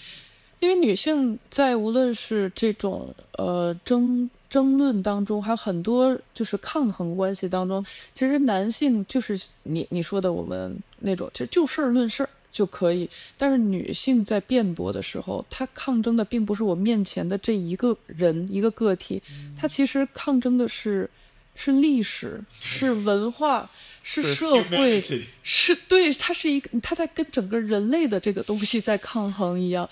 [0.59, 7.85] 因为女性在无论是这种呃争争论当中，还有很多就是抗衡关系当中，
[8.15, 19.21] 其实男性就是你你说的我们那种其实就事儿论事儿就可以，但是女性在辩驳的时候，她抗争的并不是我面前的这一个人一个个体，
[19.55, 21.07] 她其实抗争的是
[21.53, 23.69] 是历史、是文化、
[24.01, 24.99] 是社会。
[25.43, 29.87] 是对，它是一个，它在跟整个人类的这个东西在抗衡一样，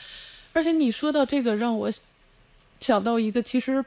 [0.55, 1.91] 而且你说到这个，让我
[2.79, 3.83] 想到一个其实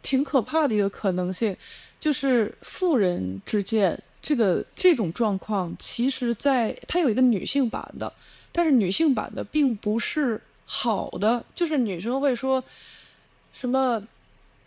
[0.00, 1.56] 挺可怕的一个可能性，
[2.00, 8.12] 就是妇人之见这个这种状况，其实在它有一个女性版的，
[8.52, 12.62] 但是女性版的并不是好的，就是女生会说
[13.52, 14.02] 什么。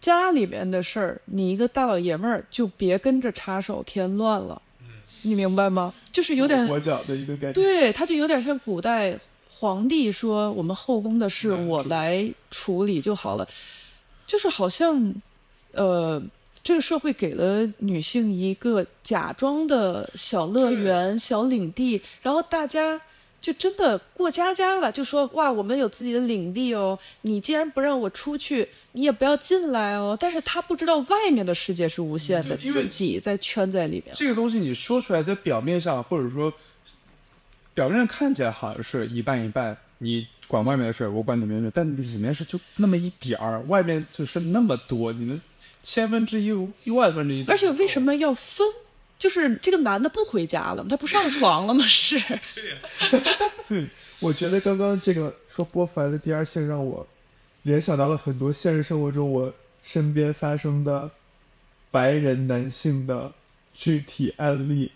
[0.02, 4.60] 家里面的事儿，你一个大老爷们儿就别跟着插手添乱了，
[5.22, 5.94] 你明白吗？
[6.12, 7.54] 就是有点裹脚的一个概念。
[7.54, 9.16] 对，他就有点像古代
[9.62, 13.48] 皇帝说：“我们后宫的事我来处理就好了。”
[14.26, 15.14] 就是好像，
[15.74, 16.20] 呃，
[16.64, 23.00] 这个社会给了女性一个假装的小乐园、小领地，然后大家
[23.40, 34.16] 就真的过家家了，就说：“哇，我们有自己的领地哦，你既然不让我出去，你也不要进来哦。”但是他不知道外面的世界是无限的，自己在圈在里面。
[34.16, 36.52] 这个东西你说出来，在表面上或者说
[37.82, 45.42] 表面上看起来好像是一半一半，你管外面的事，我管里面的事，但里面是就那么一点儿，外面就是那么多，你能
[45.82, 46.50] 千分之一、
[46.84, 47.44] 一万分之一。
[47.46, 48.68] 而且为什么要分？
[49.18, 50.90] 就是这个男的不回家了吗？
[50.92, 51.84] 他不上床了吗？
[51.86, 52.20] 是。
[53.68, 53.88] 对，
[54.20, 57.08] 我觉得刚刚这个说波凡的第二性让我
[57.64, 59.52] 联想到了很多现实生活中我
[59.82, 61.10] 身边发生的
[61.90, 63.32] 白人男性的
[63.74, 64.92] 具体案例，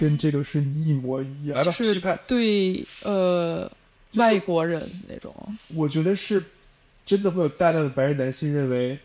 [0.00, 1.58] 跟这个是一模一样。
[1.58, 2.18] 来吧，是批判。
[2.26, 3.70] 对呃
[4.14, 5.34] 外国人那种。
[5.74, 6.42] 我觉得是
[7.04, 8.98] 真的会有大量的白人男性认为，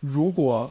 [0.00, 0.70] 如果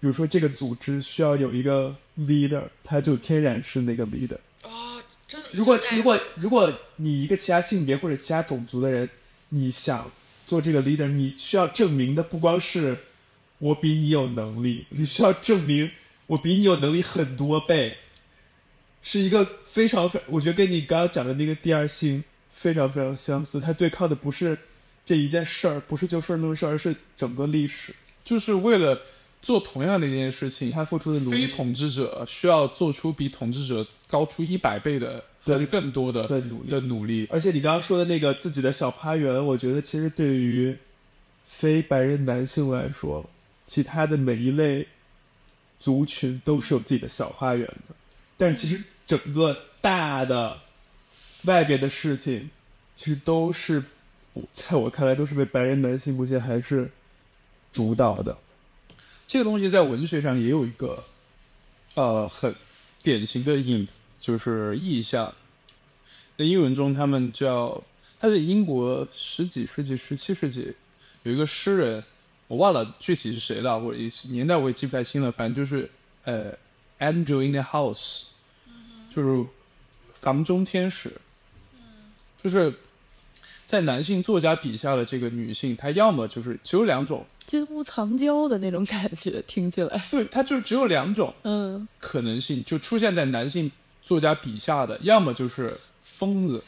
[0.00, 4.38] 比如说这个组织需要有一个 leader，他就天然是那个 leader。
[4.64, 9.08] 哦，真的如果如果如果你一个其他性别或者其他种族的人，
[9.50, 10.10] 你想
[10.46, 12.96] 做这个 leader，你需要证明的不光是
[13.58, 15.90] 我比你有能力，你需要证明
[16.26, 17.96] 我比你有能力很多倍，
[19.06, 23.60] 是一个非常非，我觉得跟你刚刚讲的那个第二性非常非常相似。
[23.60, 24.58] 他对抗的不是
[25.04, 27.94] 这一件事儿，不是就事论事，而是整个历史，
[28.24, 29.00] 就是为了
[29.40, 37.28] 做同样的一件事情，他付出的努力非统治者需要做出比统治者高出一百倍的对和更多的的努力的努力。
[37.30, 40.76] 而且你刚刚说的那个自己的小花园，我觉得其实对于
[41.46, 43.24] 非白人男性来说，
[43.68, 44.88] 其他的每一类
[45.78, 47.94] 族群都是有自己的小花园的。
[48.36, 50.58] 但是其实整个大的
[51.44, 52.50] 外边的事情，
[52.96, 53.82] 其实都是
[54.52, 56.90] 在我看来都是被白人男性目前还是
[57.72, 58.36] 主导的。
[59.26, 61.04] 这个东西在文学上也有一个
[61.94, 62.54] 呃很
[63.02, 63.86] 典型的影，
[64.20, 65.32] 就是意象。
[66.36, 67.82] 在英文中，他们叫
[68.20, 70.74] 他是英国十几世纪、十七世纪
[71.22, 72.04] 有一个诗人，
[72.46, 73.98] 我忘了具体是谁了，或者
[74.30, 75.32] 年代我也记不太清了。
[75.32, 75.90] 反正就是
[76.24, 76.52] 呃
[76.98, 78.26] ，Andrew in the House，
[79.16, 79.44] 就是
[80.12, 81.10] 房中天使。
[81.72, 81.80] 嗯。
[82.44, 82.72] 就是
[83.66, 96.62] 在男性作家笔下的这个女性，她要么就是只有两种，金屋藏娇的那种感觉，听起来，对，她就只有两种，嗯，可能性就出现在男性作家笔下的，要么就是疯子、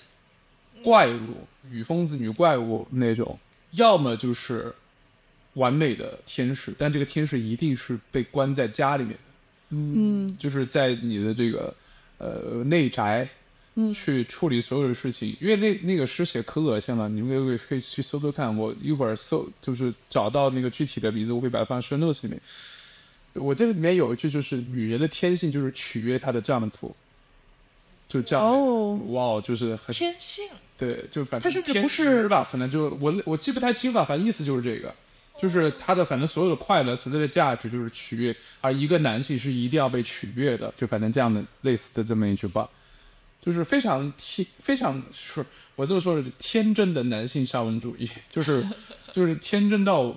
[0.82, 3.38] 怪物、女疯子、女怪物那种，
[3.72, 4.74] 要么就是
[5.54, 9.20] 完美的天使，但这个天使一定是被关在家里面的，
[9.70, 11.72] 嗯就是在你的这个
[12.18, 13.28] 呃内宅
[13.74, 13.94] 嗯。
[13.94, 22.40] 去处理所有的事情，因为那那个诗写可恶心了，你们可以可以去搜搜看，我一会儿搜就是找到那个具体的名字，我会把它放在 show notes 里面。
[23.34, 26.96] 我这里面有一句就是女人的天性就是取悦她的丈夫，
[28.08, 28.44] 就这样。
[28.44, 28.94] 哦。
[29.10, 34.92] 哇，就是很天性，对，就反正天甚至不是吧，可能就我我记不太清了，反正意思就是这个，
[35.40, 42.68] 就是他的反正所有的快乐存在的价值就是取悦，而一个男性是一定要被取悦的，就反正这样的类似的这么一句话，
[43.40, 45.44] 就是非常天非常是
[45.76, 48.66] 我这么说是天真的男性沙文主义，就是
[49.12, 50.14] 就是天真到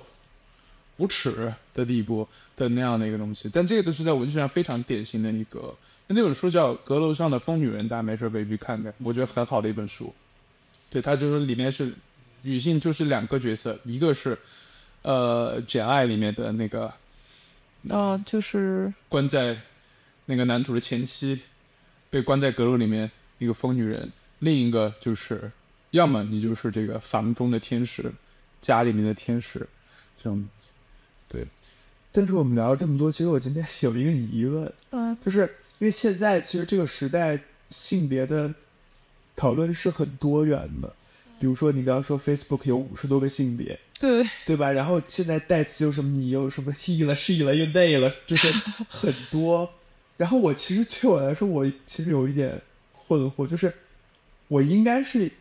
[0.98, 5.76] 无耻的地步的那样的一个东西，但这个都是在文学上非常典型的一个。
[6.14, 10.14] 那本书叫《阁楼上的疯女人》，大家没事儿可以去看看，我觉得很好的一本书。
[10.90, 11.94] 对，它就是里面是
[12.42, 14.38] 女性，就是两个角色，一个是
[15.02, 16.94] 呃《简爱》里面的那个
[17.90, 19.58] 啊，就是关在
[20.26, 21.42] 那个男主的前妻
[22.10, 24.08] 被关在阁楼里面，一个疯女人；
[24.40, 25.52] 另一个就是，
[25.92, 28.12] 要么你就是这个房中的天使，
[28.62, 29.68] 家里面的天使，
[30.18, 30.48] 这种
[31.28, 31.46] 对。
[32.12, 35.18] 但是我们聊了这么多，其实我今天有一个疑问， 嗯。
[35.26, 35.42] 就是
[35.80, 37.40] 因为现在其实这个时代
[37.70, 38.54] 性别的
[39.36, 40.94] 讨论是很多元的，
[41.42, 44.70] 比如说你刚刚说 Facebook 有五十多个性别，对，对吧？
[44.70, 48.54] 然后现在代词有什么你又什么 he 了 she 了又 they 了，就是
[48.88, 49.68] 很多。
[50.18, 52.62] 然后我其实对我来说，我其实有一点
[53.08, 53.74] 困惑，就是
[54.50, 55.32] 我应该是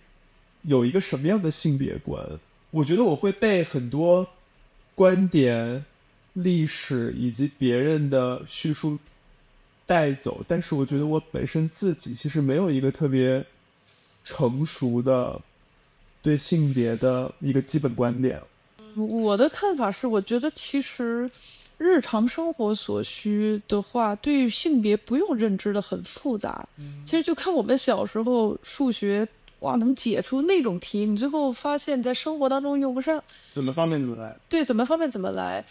[0.63, 2.27] 有一个什么样的性别观？
[2.71, 4.27] 我觉得我会被很多
[4.95, 5.85] 观点、
[6.33, 8.99] 历史以及别人的叙述
[9.85, 13.45] 带走，但是我觉得我本身自己其实没有一个特别
[14.25, 15.39] 成熟的
[16.23, 18.41] 对性别的一个基本观点。
[18.97, 21.31] 我的看法是，我觉得其实
[21.79, 26.69] 日常生活所需的话，对于性别不用认知的很复杂。
[27.05, 29.27] 其实就看我们小时候数学，
[29.61, 33.23] 哇，能解出那种题，你最后发现你在生活当中用不上。
[33.53, 34.37] 怎么方便怎么来。
[34.49, 35.65] 对，怎么方便怎么来。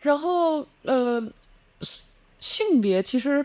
[0.00, 1.20] 然后呃，
[2.38, 3.44] 性别其实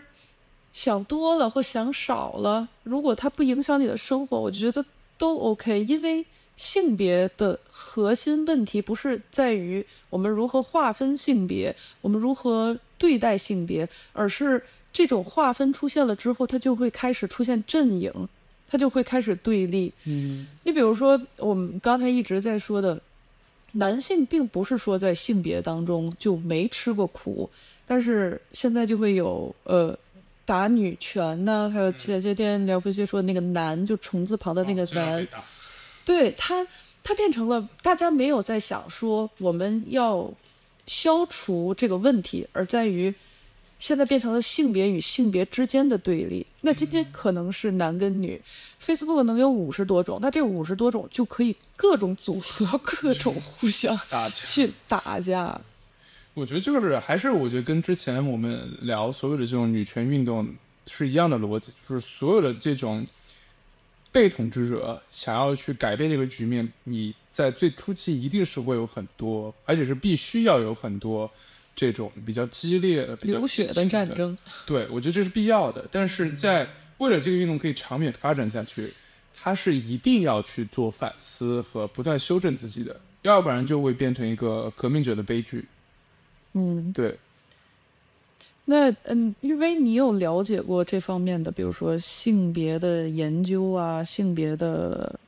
[0.72, 4.84] 想多了或想少了，如果它不影响你的生活，我觉得
[5.22, 5.84] 都 OK。
[5.84, 14.60] 因为性别的核心问题不是在于我们如何划分性别，我们如何对待性别，而是
[14.92, 18.12] 这种划分出现了之后，它就会开始出现阵营，
[18.68, 19.92] 它就会开始对立。
[20.04, 23.00] 嗯，你比如说，我们刚才一直在说的，
[23.72, 27.48] 男性并不是说在性别当中就没吃过苦，
[27.86, 29.96] 但是现在就会有呃
[30.44, 35.26] 打女权呢、还有前些天聊飞飞说的那个男，就虫字旁的那个男，
[36.04, 36.66] 对他，
[37.02, 40.28] 他变成了大家没有在想说我们要
[40.86, 43.14] 消除这个问题，而在于
[43.78, 46.46] 现在变成了性别与性别之间的对立。
[46.60, 48.40] 那今天可能是男跟女
[48.84, 53.98] ，Facebook 能有五十多种，那这五十多种就可以各种组合，各种互相。
[54.32, 55.60] 去打架。
[56.34, 60.48] 我觉得这个是还是我觉得跟之前我们聊所有的这种女权运动
[60.86, 63.06] 是一样的逻辑，就是所有的这种
[64.10, 71.30] 被统治者想要去改变这个局面，你在最初期一定是会有很多，而且是必须要有很多
[71.76, 74.08] 这种比较激烈的、比较流血的战。
[74.14, 76.66] 争，对，我觉得这是必要的，但是在
[76.98, 78.94] 为了这个运动可以长远发展下去，
[79.34, 85.64] 它是一定要去做反思和不断修正自己的，要不然就会变成一个革命者的悲剧。
[86.54, 87.18] 嗯，对，
[88.64, 95.18] 那嗯，因为你有了解过这方面的，比如说性别的研究啊，性别的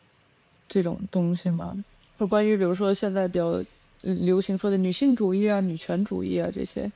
[0.68, 1.82] 这种东西吗？
[2.18, 3.46] 或关于比如说现在比较
[4.02, 6.92] 呃流行说的女性主义啊、女权主义啊这些，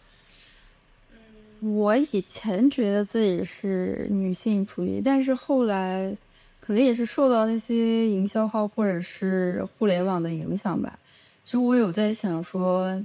[1.60, 6.14] 我以前觉得自己是女性主义，但是后来
[6.60, 10.98] 可能也是受到那些营销号或者是互联网的影响吧。
[11.42, 13.04] 其实我有在想说，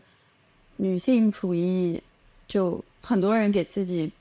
[0.78, 2.02] 女性主义
[2.48, 4.12] 就很多人给自己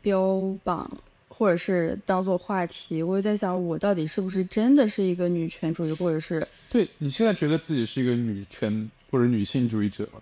[0.00, 0.90] 标榜，
[1.28, 3.02] 或者是当做话题。
[3.02, 10.20] 我就在想，我到底是不是真的是一个女权主义，或者是对你现在觉得自己是一个女权或者女性主义者吗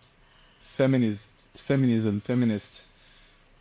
[0.67, 1.25] ？feminist、
[1.57, 2.81] feminism、feminist，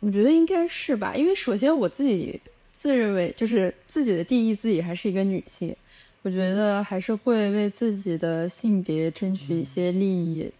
[0.00, 2.40] 我觉得应该是吧，因为首先我自己
[2.74, 5.74] 自认为就是自己的定义，自己还是一个女性，
[6.22, 10.50] 我觉得还是会为自己的性别争取一些利益。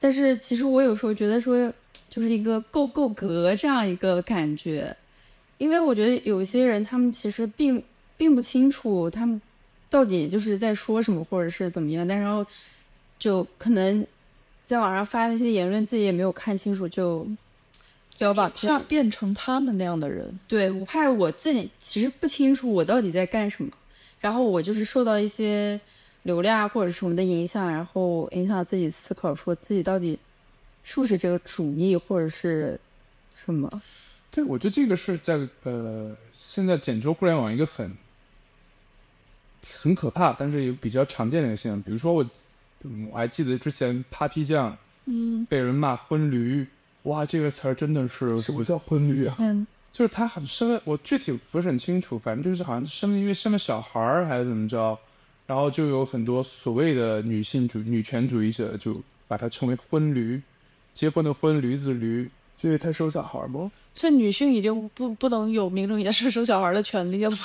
[0.00, 1.72] 但是其实我有时候觉得说，
[2.10, 4.96] 就是一个够够格这样一个感觉，
[5.58, 7.82] 因为我觉得有一些人他们其实并
[8.16, 9.40] 并不清楚他们
[9.88, 12.46] 到底就是在说什么，或者是怎么样，但然后
[13.18, 14.06] 就可能
[14.66, 17.26] 在网上发那些言论，自己也没有看清楚就。
[18.16, 20.38] 标榜自己怕变成他们那样的人。
[20.46, 23.68] 对我怕我自己其实不清楚我到底在干什么，
[24.20, 25.80] 然后我就是受到一些
[26.24, 30.18] 流量啊或者是什么的影响，然后影响自己思考，说自己到底
[30.82, 32.78] 是不是这个主义或者是
[33.34, 33.80] 什么。
[34.30, 37.96] 对，我觉得这个是在呃现在简州互联网一个很
[39.82, 41.80] 很可怕，但是也比较常见的一个现象。
[41.80, 42.30] 比如说我，
[42.82, 46.66] 嗯我还记得之前 Papi 酱嗯，被人骂婚驴，
[47.04, 49.36] 哇，这个词儿真的是什么叫婚驴啊？
[49.38, 54.98] 嗯，就是他很生了，我具体不是很清楚，反正就是好像生了因为生了小孩儿还是怎么着，
[55.46, 60.40] 然后就有很多所谓的女性主女权主义者就把它称为婚驴，
[60.94, 62.30] 结婚的婚，驴子的驴。
[62.56, 63.70] 就因为他生小孩吗？
[63.94, 67.38] 这女性已经不不能有名正言顺生小孩的权利了吗？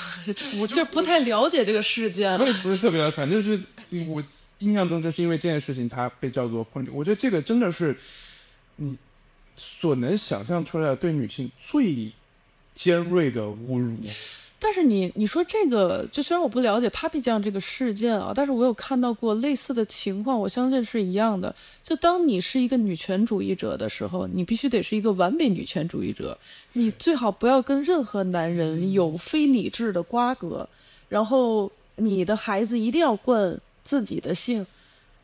[0.59, 2.45] 我 就不太了解这个事件我。
[2.45, 3.61] 也不是特别了，反正就是
[4.07, 4.23] 我
[4.59, 6.89] 印象中就是因为这件事情，它被叫做婚礼。
[6.89, 7.97] 我觉得这个真的是
[8.77, 8.95] 你
[9.55, 12.11] 所能想象出来的对女性最
[12.73, 13.97] 尖锐的侮辱。
[14.61, 21.55] 但是你你说这个，就虽然我不了解 Papi 酱这个事件啊，但是我有看到过类似的情况，我相信是一样的。
[21.81, 26.37] 就当你是一个女权主义者的时候，你必须得是一个完美女权主义者，
[26.73, 30.67] 你最好不要跟任何男人有非理智的瓜葛，
[31.07, 34.65] 然后你的孩子一定要冠自己的姓，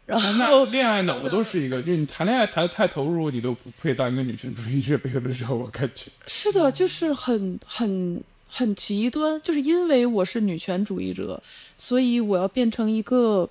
[0.06, 4.98] 然那后恋爱脑都是一个，就是你谈恋爱谈的太投入，你都不配当一个女权主义者。
[5.14, 8.24] 有的时候我感觉，是的，就是很很
[8.58, 11.44] 很极端，就是因为我是女权主义者，
[11.78, 13.50] 所以我要变成一个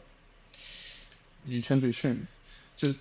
[1.44, 2.16] 女权主义是，
[2.74, 2.94] 就是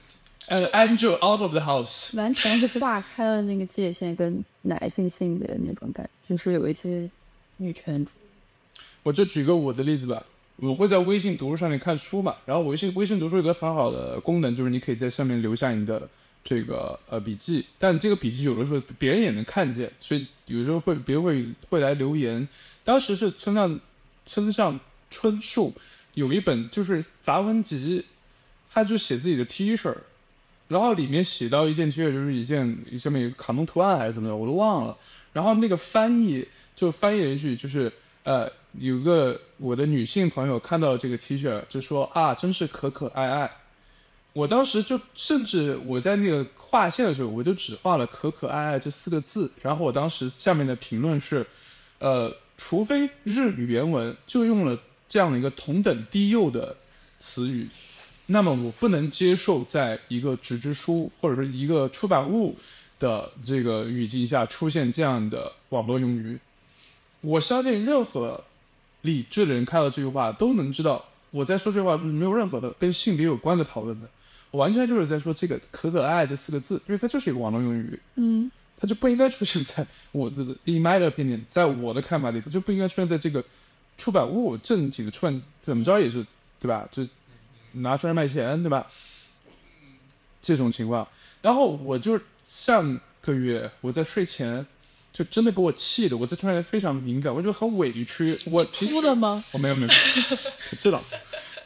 [0.48, 2.14] 呃，angel out of the house。
[2.18, 7.10] 完全是划开了那个界限跟男性性别的那种感觉，就是有一些
[7.56, 8.82] 女权主义。
[9.04, 10.26] 我就举个我的例子吧，
[10.58, 16.10] 我会在微信读书上面看书嘛，然后微信微信读书有个很好的功能，就是你可以在上面留下你的
[16.44, 22.48] 这个呃笔记，但这个笔记有的时候别人也能看见，所以有时候会别人会会来留言。
[22.84, 23.80] 当时是村上
[24.26, 24.78] 村上
[25.10, 25.74] 春树
[26.16, 28.04] 有一本就是杂文集，
[28.72, 29.96] 他就写自己的 T 恤，
[30.68, 34.98] 然后里面写到一件 T 恤就是一件上面有卡通图案还是怎么的，我都忘了。
[35.32, 36.46] 然后那个翻译
[36.76, 37.92] 就翻译了一句，就是
[38.24, 43.50] 呃，有个我的女性朋友看到这个 T 恤，就说啊，真是可可爱爱。
[44.34, 49.52] 我当时就甚至我在那个划线的时候，我就只画了“可可爱爱”这四个字。
[49.62, 51.46] 然后我当时下面的评论是，
[52.00, 54.78] 呃，除非日语原文就用了
[55.08, 56.76] 这样的一个同等低幼的
[57.20, 57.68] 词语，
[58.26, 62.56] 那么我不能接受在一个纸质书或者是一个出版物
[62.98, 66.40] 的这个语境下出现这样的网络用语。
[67.22, 68.44] 我相信任何
[69.02, 74.08] 理智的人看到这句话都能知道，我在说这句话是没有任何的跟性别有关的讨论的，
[74.54, 78.50] 完全就是在说这个“可可爱爱”这四个字，因为它就是一个网络用语，嗯
[78.80, 83.44] 它就不应该出现在我的 in my opinion，在我的看法里，它就不应该出现在这个
[83.98, 86.26] 出版物正经的出版，怎么着也是
[86.60, 86.88] 对吧？
[86.92, 87.08] 就
[87.74, 88.86] 拿出来卖钱，对吧？
[90.42, 91.08] 这种情况，
[91.42, 94.66] 然后我就上个月我在睡前
[95.14, 98.38] 就真的给我气的，我这突然非常敏感，我就很委屈。
[98.48, 99.42] 我平时哭了吗？
[99.54, 101.02] 我没有没有，没有知道，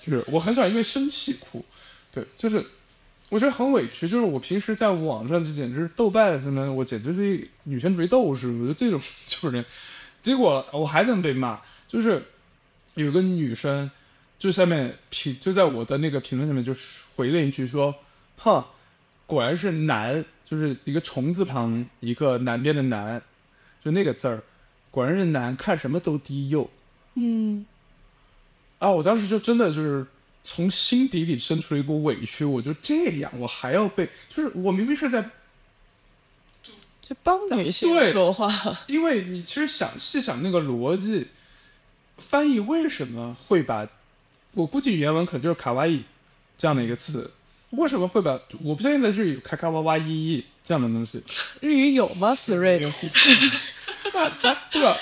[0.05, 1.65] 就是我很少因为生气哭，
[2.11, 2.63] 对，就是
[3.29, 9.65] 我觉得很委屈，就是我平时在网上这简直是豆瓣什么，我简直是一女权主义斗士，我觉得这种就是，
[10.21, 12.23] 结果我还能被骂，就是
[12.95, 13.91] 有个女生
[14.39, 16.73] 就下面评就在我的那个评论下面就
[17.15, 17.93] 回了一句说，
[18.37, 18.63] 哼，
[19.25, 23.21] 果然是男，就是一个虫字旁一个南边的南，
[23.83, 24.41] 就那个字儿，
[24.89, 26.69] 果然是男，看什么都低幼。
[27.15, 27.65] 嗯，
[28.79, 30.05] 啊，我当时就真的就是
[30.49, 35.29] 从心底里生出了一股委屈，我就这样，我还要被，就是我明明是在，
[37.01, 41.27] 就帮女性说话，因为你其实想细想那个逻辑，
[42.15, 43.89] 翻译为什么会把，
[44.53, 46.05] 我估计原文可能就是卡哇伊
[46.57, 47.29] 这样的一个词，
[47.71, 51.21] 为什么会把，我不相信的日语卡卡哇哇伊伊这样的东西，
[51.59, 52.33] 日语有吗？
[52.33, 52.89] 思睿，对
[54.81, 54.97] 吧？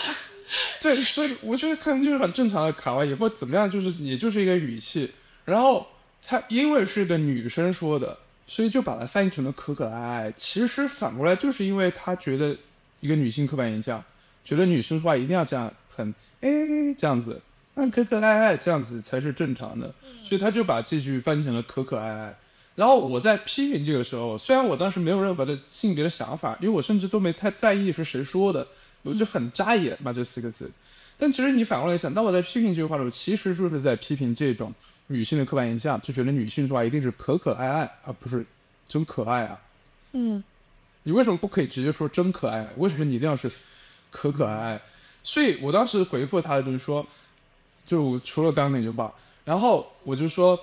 [0.81, 5.13] 对，所以我觉得可能就是很正常的卡哇伊或怎么样，就是也就是一个语气。
[5.45, 5.87] 然后
[6.27, 10.33] 他因为是个女生说的，所以就把它翻译成了可可爱爱。
[10.35, 12.57] 其实反过来就是因为他觉得
[12.99, 14.03] 一个女性刻板印象，
[14.43, 16.49] 觉得女生说话一定要这样很哎
[16.97, 17.39] 这样子，
[17.75, 19.93] 那可可爱爱这样子才是正常的，
[20.23, 22.35] 所以他就把这句翻译成了可可爱爱。
[22.75, 28.67] 然后我在批评这个时候，虽然我当时没有任何的性别的想法，因为我甚至都没太在意是谁说的，
[29.03, 30.69] 我就很扎眼嘛这四个字。
[31.17, 34.73] 但其实你反过来想，当我在批评这句话的时候，其实就是在批评这种
[35.07, 38.45] 女性的刻板印象，就觉得女性说话一定是可可爱爱，而不是
[38.87, 39.61] 真可爱啊。
[40.13, 40.43] 嗯，
[41.03, 42.67] 你为什么不可以直接说真可爱？
[42.77, 43.51] 为什么你一定要是
[44.09, 44.81] 可可爱爱？
[45.21, 47.05] 所以我当时回复他的就是说，
[47.85, 49.13] 就除了刚刚那句话，
[49.43, 50.59] 然后我就说，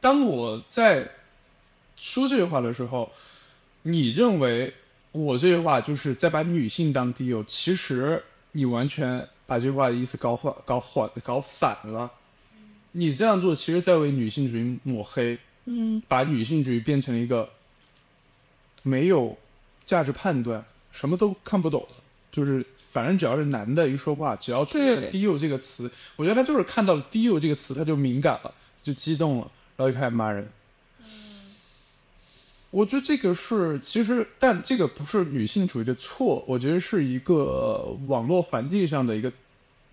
[0.00, 1.08] 当我在
[1.96, 3.10] 说这句话的时候，
[3.82, 4.74] 你认为
[5.12, 8.22] 我这句话就是在把女性当低幼，其实
[8.52, 12.10] 你完全把这句话的意思搞反、搞反、搞反了。
[12.92, 15.38] 你这样做，其实在为女性主义抹黑。
[15.66, 17.48] 嗯，把女性主义变成了一个
[18.82, 19.36] 没有
[19.84, 21.86] 价值判断、什么都看不懂，
[22.32, 28.52] 就是反正只要是男的一说话，只要出现对“低幼”这个词，我觉得他就是看到了“低幼”这个词，他就敏感了，
[28.82, 30.50] 就激动了，然后就开始骂人。
[32.70, 39.30] 我觉得这个是其实，但这个不是女性主义的错，我觉得是一个网络环境上的一个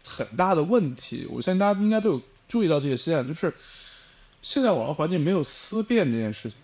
[0.05, 1.27] 很大的问题。
[1.29, 3.53] 我相信大家应该都有注意到这个现象，就是
[4.41, 6.57] 现在网络环境没有思辨这件事情。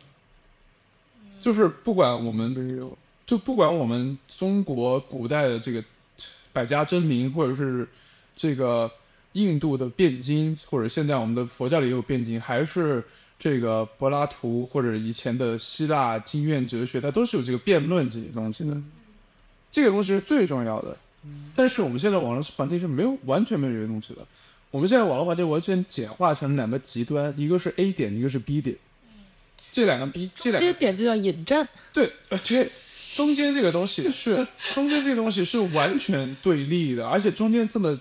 [1.39, 2.89] 就是不管我们
[3.25, 5.83] 就不管我们中国古代的这个
[6.53, 7.85] 百家争鸣，或者是
[8.37, 8.89] 这个
[9.33, 13.03] 印度的辩经，或者现在我们的佛教里也有辩经，还是
[13.37, 18.81] 这个柏拉图或者以前的希腊经院哲学，它都是有这个辩论这些东西的。
[19.69, 20.95] 这个东西是最重要的。
[21.55, 24.25] 但是我们现在网络环境是没有完全没有这些东西的。
[24.73, 28.75] 我们现在网络环境完全简化成两个极端，一个是 A 点，一个是 B 点。
[29.71, 31.69] 这两个 B 这两个点就叫引战。
[31.93, 32.67] 对，而且
[33.13, 37.99] 中间这个东西是中间这个东西是完全对立的，而且中间这么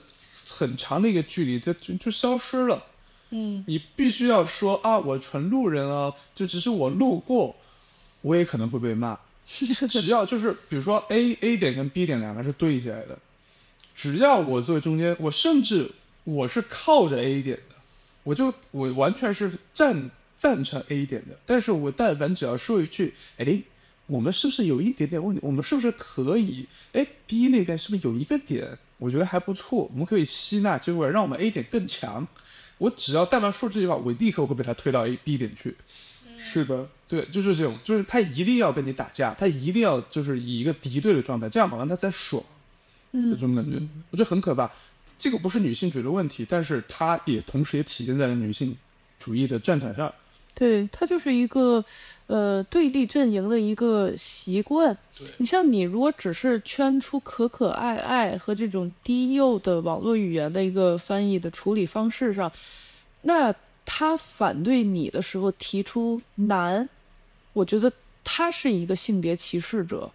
[0.49, 2.83] 很长的一个距离，就就就消失了。
[3.29, 7.55] 嗯，你必须要说啊，我纯路人啊，就只是我路过，
[8.23, 9.19] 我也可能会被骂。
[9.91, 13.19] 只要就是比如说 A A 点跟 B 点两个是对起来的，
[13.95, 15.91] 只要我作为中间，我甚至
[16.25, 17.75] 我是靠着 A 点的，
[18.23, 21.39] 我就我完全是赞赞成 A 点的。
[21.45, 23.63] 但是我但凡只要说一句，哎，
[24.07, 25.41] 我们是不是有一点点问题？
[25.45, 26.67] 我们是不是可以？
[26.93, 28.79] 哎，B 那边是不是有一个点？
[28.99, 32.27] 我觉得还不错，我们可以吸纳结果，让我们 A 点更强。
[32.79, 35.77] 我只要但凡说这句话，我立刻会被他推到 A B 点去。
[36.39, 42.43] 是的，对，就是这种，就是他一定要跟你打架，他一定要就是以一个敌对的状态，这样好像他在爽，
[43.13, 43.81] 这种感觉，
[44.11, 44.69] 我觉得很可怕。
[45.23, 48.77] 这个不是女性主义的问题，但是它也同时也体现在了女性
[49.21, 50.13] 主义的战场上。
[50.53, 51.85] 对，它就是一个
[52.27, 54.99] 呃对立阵营的一个习惯。
[55.37, 62.51] 你像你如果只是圈出可可爱爱和这种低幼的网络语言的一个翻译的处理方式上，
[63.21, 63.55] 那。
[63.85, 66.89] 他反对你的时候提出男，
[67.53, 67.93] 我觉得
[68.23, 70.09] 他是一个性别歧视者，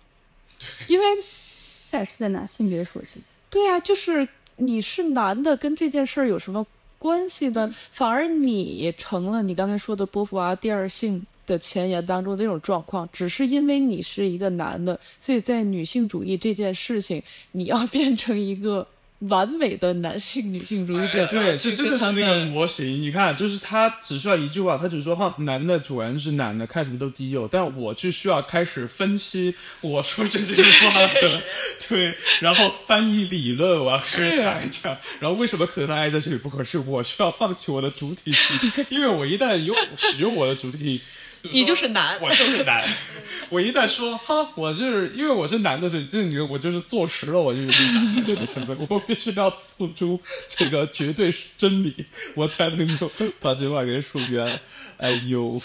[0.88, 1.05] 因为
[1.91, 3.23] 他也是在拿性别说事情。
[3.49, 4.25] 对啊，就是
[4.57, 6.65] 你是男的，跟这件事儿有什么
[6.99, 7.73] 关系呢？
[7.91, 18.85] 反而你成了你刚才说的波伏娃第二性的前沿当中那种状况，只是因为你是一个男的，所以在女性主义这件事情，你要变成一个。
[19.19, 23.02] 完美的男性女性主义者，对，这真的是那个模型。
[23.02, 27.48] 你看，就是他只需要一句话，他只说哈，男的主人是男的，看什么都低幼。
[27.48, 31.41] 但我就需要开始分析 我说这句话的，
[31.89, 34.95] 对，然后翻译理论，我要开始讲一讲。
[35.19, 36.77] 然后为什么可能爱在这里不合适？
[36.77, 41.02] 我需要放弃我的主体性， 因为我一旦用使用我的主体。
[41.51, 42.84] 你就是男，我就是男。
[43.49, 48.77] 我一旦说哈，我就是因为我是男的，所以这你我就是坐实了，我就是男的身份。
[48.89, 50.19] 我必须要诉诸
[50.49, 52.05] 这个绝对真理，
[52.35, 53.09] 我才能够
[53.39, 54.59] 把这话给说圆。
[54.97, 55.61] 哎呦，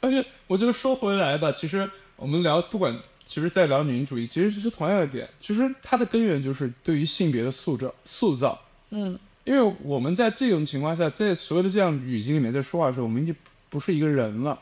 [0.00, 8.56] 而且我觉得说回来吧，其实我们聊不管，其实在聊女性主义，其实是同样的点，其实它的根源就是对于性别的塑造塑造。
[8.90, 13.34] 嗯，因为我们在这种情况下，在所有的这样语境里面在说话的时候，我们已经
[13.68, 14.60] 不是一个人了。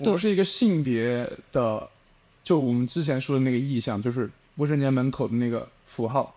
[0.00, 1.88] 我们是一个性别的，
[2.42, 6.34] 就我们之前说的那个意象，就是卫生间门口的那个符号。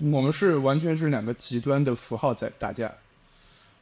[0.00, 2.92] 我们是完全是两个极端的符号在打架。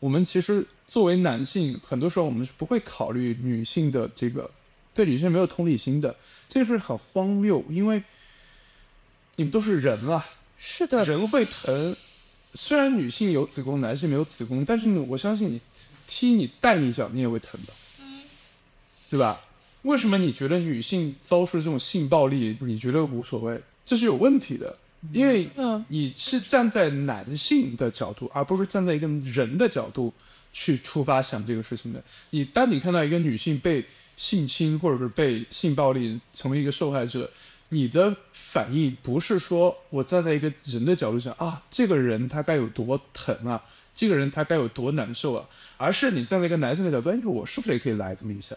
[0.00, 4.50] 我们其实作为男性，很多时候我们是不会考虑女性的这个，
[4.94, 6.16] 对女性没有同理心的，
[6.48, 7.64] 这个是很荒谬。
[7.68, 8.02] 因为
[9.36, 10.24] 你们都是人啊，
[10.58, 11.96] 是的，人会疼。
[12.54, 15.60] 虽然女性有子宫，男性没有子宫，但是呢，我相信你
[16.06, 17.72] 踢你、带你一脚，你也会疼的。
[19.08, 19.40] 对吧？
[19.82, 23.60] 为什么你觉得女性遭受这种性暴力，你觉得无所谓？
[23.84, 24.76] 这是有问题的，
[25.12, 25.48] 因为
[25.88, 30.12] 你是站在男性的角度，而不是站在一个人的角度
[30.52, 32.02] 去出发想这个事情的。
[32.30, 37.30] 你当你看到一个女性被性侵或者是被性暴力成为一个受害者，
[37.68, 43.62] 你的反应不是说我站在一个人的角度想啊，这个人他该有多疼啊，
[43.96, 45.48] 这个人他该有多难受啊，
[45.78, 48.54] 而是你站在一个男性的角度，哎，我是不是也可以来这么一下？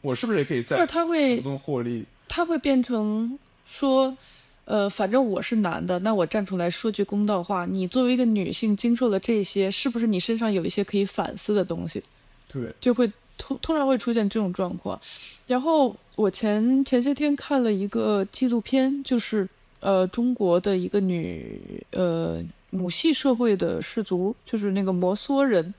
[0.00, 2.06] 我是不是也可以在从中获利？
[2.26, 3.38] 他会变成
[3.68, 4.16] 说，
[4.64, 7.66] 呃，反正我是男的，那我站出来说句公道话。
[7.66, 12.02] 你作为一个女性，经受了这些，是不是你身上有一些可以反思的东西？
[12.50, 14.98] 对，就会通通常会出现这种状况。
[15.46, 19.46] 然后我前前些天看了一个纪录片，就是
[19.80, 25.74] 呃中国的一个女呃母系社会的氏族，就是那个摩梭人。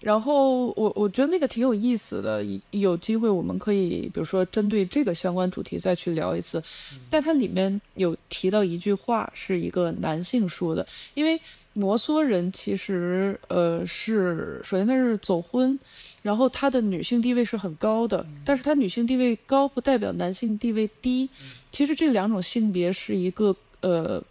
[0.00, 2.40] 然后我我觉得那个挺有意思的，
[2.70, 6.62] 有机会我们可以比如说针对这个相关主题再去聊一次。
[7.10, 11.40] 但它里面有提到一句话，是一个男性说的，因为
[11.72, 15.76] 摩梭人其实呃是首先他是走婚，
[16.22, 21.28] 然后他的女性地位是很高的，但是他女性地位高不代表男性地位低，
[21.72, 24.22] 其实这两种性别是一个呃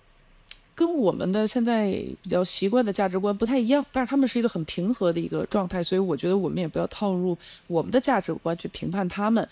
[0.77, 1.89] 跟我们的现在
[2.21, 7.35] 比较习惯的价值观不太一样，但是他们是一个很平和的一个状态，所以我觉得我们也不要套入
[7.65, 9.49] 我们的价值观去评判他们。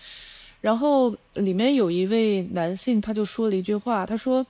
[0.62, 4.46] 然后里面有一位男性，他就说了一句话，他说：“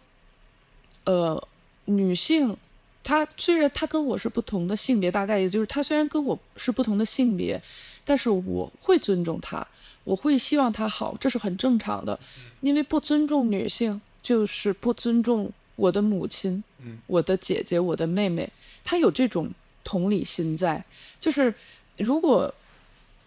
[1.06, 1.42] 呃，
[1.86, 2.58] 女性，
[3.04, 7.62] 她虽然她跟我是不同的性别，大概也就是她虽然跟我是不同的性别，
[8.04, 9.66] 但是我会尊重她，
[10.04, 12.20] 我会希望她好，这是很正常的。
[12.60, 18.50] 因为不尊重女性，就是不尊重我的母亲，嗯我的姐姐，我的妹妹，
[18.84, 19.50] 她有这种
[19.84, 20.84] 同理心在。
[21.20, 21.54] 就是
[21.98, 22.54] 如果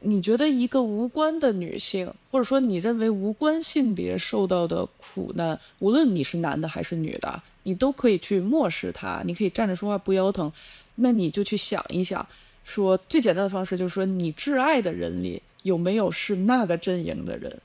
[0.01, 10.53] 你觉得一个无关的女性，或者说你认为无关性别受到的苦难，无论你是男的还是女的，你都可以去漠视她，你可以站着说话不腰疼。
[10.97, 12.27] 那你就去想一想，
[12.65, 17.61] 说最简单的方式就是说，你挚爱的人里有没有是那个阵营的人？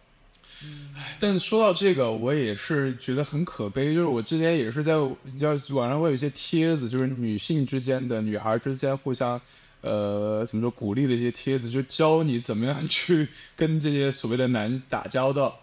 [1.20, 3.94] 但是说到这个，我也是觉得很可悲。
[3.94, 9.40] 就是我之前也是在，你知道网上会有一些帖子，就是女性之间的、女孩之间互相，
[9.82, 15.60] 呃，怎么说鼓励的一些帖子，就教你怎么样去跟这些所谓的男打交道。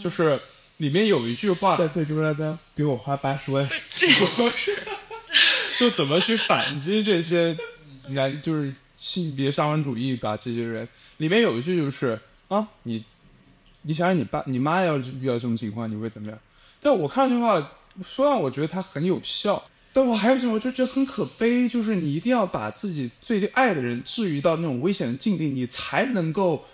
[0.00, 0.38] 就是
[0.76, 3.68] 里面有一句话，在最终让他给我花八十万，
[5.78, 7.56] 就怎么去反击这些
[8.08, 13.04] 男，就是性别沙文主义吧，这些人里面有一句就是啊，你
[13.86, 16.38] 你想想你爸你妈要是遇到这种情况，你会怎么样？
[16.82, 17.72] 但我看这句话，
[18.04, 26.66] 虽然我觉得它很有效，但我还有一种我就觉得很可悲，就是你一定要把自己最爱的人置于到那种危险的境地，你才能够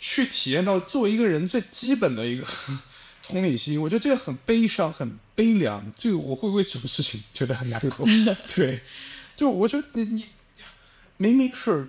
[0.00, 2.46] 去体验到作为一个人最基本的一个
[3.22, 3.80] 同理心。
[3.80, 5.90] 我觉得这个很悲伤，很悲凉。
[5.98, 8.06] 就我会为这种事情觉得很难过。
[8.54, 8.80] 对，
[9.34, 10.24] 就我觉得你你
[11.16, 11.88] 明明是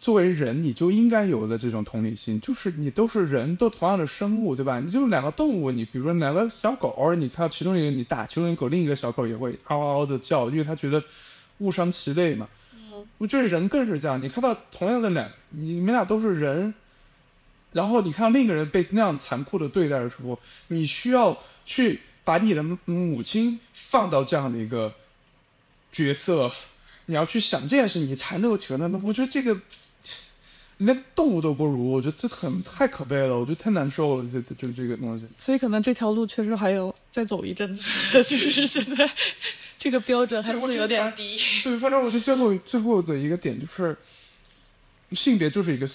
[0.00, 4.80] 作为人，你就应该有的这种同理心，就是你都是人，都同样的生物，对吧？
[4.80, 11.04] 你就是两个动物，你比如说两个小狗，你看到其中一个你打其中一个狗，另一个小狗也会嗷嗷嗷的叫，因为它觉得
[11.58, 12.48] 物伤其类嘛。
[13.18, 16.72] 我觉得人更是这样，你看到同样的两，你们俩都是人，
[17.72, 24.94] 然后你看到另一个人被那样残酷的对待的时候，你需要去把你的母亲放到这样的一个
[25.92, 26.50] 角色，
[27.06, 28.88] 你要去想这件事，你才能够体会到。
[28.88, 29.60] 那我觉得这个
[30.80, 35.26] 连动物都不如，我觉得这很太可悲了，我觉得太难受了，这这这这个东西。
[35.38, 39.10] 所以可能这条路确实还有再走一阵子， 就是现在
[39.78, 41.36] 这个标准还是有点低。
[41.62, 43.94] 对，反正我觉得最后最后的一个点就是，
[45.12, 45.86] 性别就是一个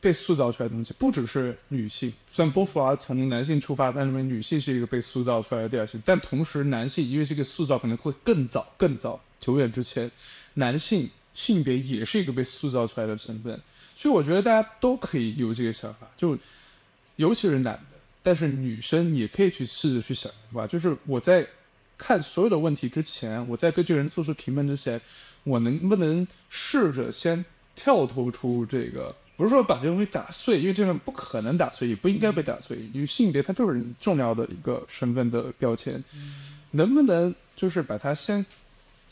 [0.00, 2.10] 被塑造出来的东西，不只是女性。
[2.30, 10.10] 虽然波伏娃从男性出发，但认为女性是一个被塑造出来的第二性，但同时男性因为这个塑造可能会更早更早久远之前，
[10.54, 13.60] 男性性别也是一个被塑造出来的身份。
[13.94, 16.36] 所以我觉得大家都可以有这个想法，就
[17.16, 20.66] 尤其是男的，但是女生也可以去试着去想一吧。
[20.66, 21.46] 就是我在
[21.96, 25.00] 看所有的问题之前，我在对这个人做出评论之前，
[25.44, 27.44] 我能不能试着先
[27.74, 36.02] 跳脱出这个，不是说把这个东西打碎，因为这个不可能打碎，也不应该被打碎，因为性别它就是重要的一个身份的标签，
[36.72, 38.44] 能不能就是把它先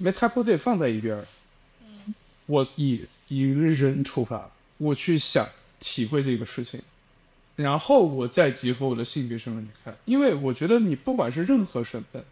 [0.00, 1.26] meta 放在一边儿，
[2.46, 4.50] 我以以人出发，
[4.80, 5.46] 我去想
[5.78, 6.80] 体会这个事情，
[7.54, 12.24] 然后我再结合我的性别身份去看，因为我觉得你不管是任何身份，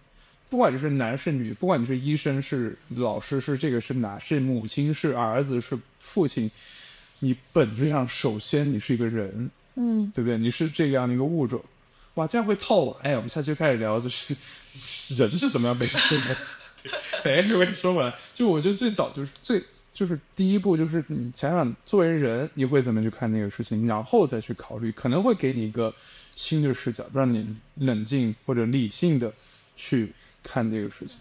[0.48, 6.50] 不管你是男是女，不管你是医生是老师是这个是哪是母亲是儿子是父亲，
[7.18, 10.38] 你本质上首先你是一个人，嗯，对不对？
[10.38, 11.62] 你是这样的一个物种，
[12.14, 12.98] 哇，这样会套我。
[13.02, 14.34] 哎，我们下期开始聊，就是
[15.18, 16.36] 人是怎么样被塑造的。
[17.24, 19.62] 哎，我跟你说回来，就我觉得最早就是最
[19.98, 25.92] 就是第一步就是你想想作为人你会怎么去看那个事情，然后再去考虑，可能会给你一个
[26.36, 29.32] 新的视角，让你冷静或者理性的
[29.74, 31.18] 去看这个事情。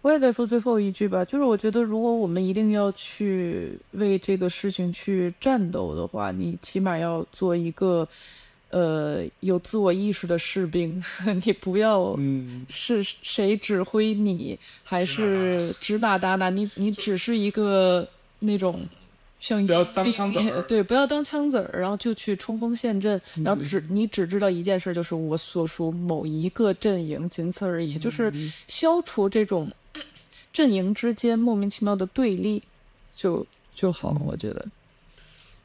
[0.00, 8.08] 我也再说最后一句吧，就是我觉得，如果我们一定要去为这个事情去战斗的话，你起码要做一个，
[8.70, 11.02] 呃，有自我意识的士兵。
[11.44, 18.08] 你不要嗯，是谁指挥你，还是指哪打哪，你你只是一个
[18.40, 18.86] 那种
[19.38, 20.62] 像不要当枪子儿。
[20.66, 28.32] 对，不要当枪子儿，然后就去冲锋陷阵，然后只你只知道一件事，就是我所属某一个阵营，仅此而已，就是
[28.66, 29.70] 消除这种
[30.52, 32.62] 阵营之间莫名其妙的对立，
[33.14, 34.66] 就就好，我觉得。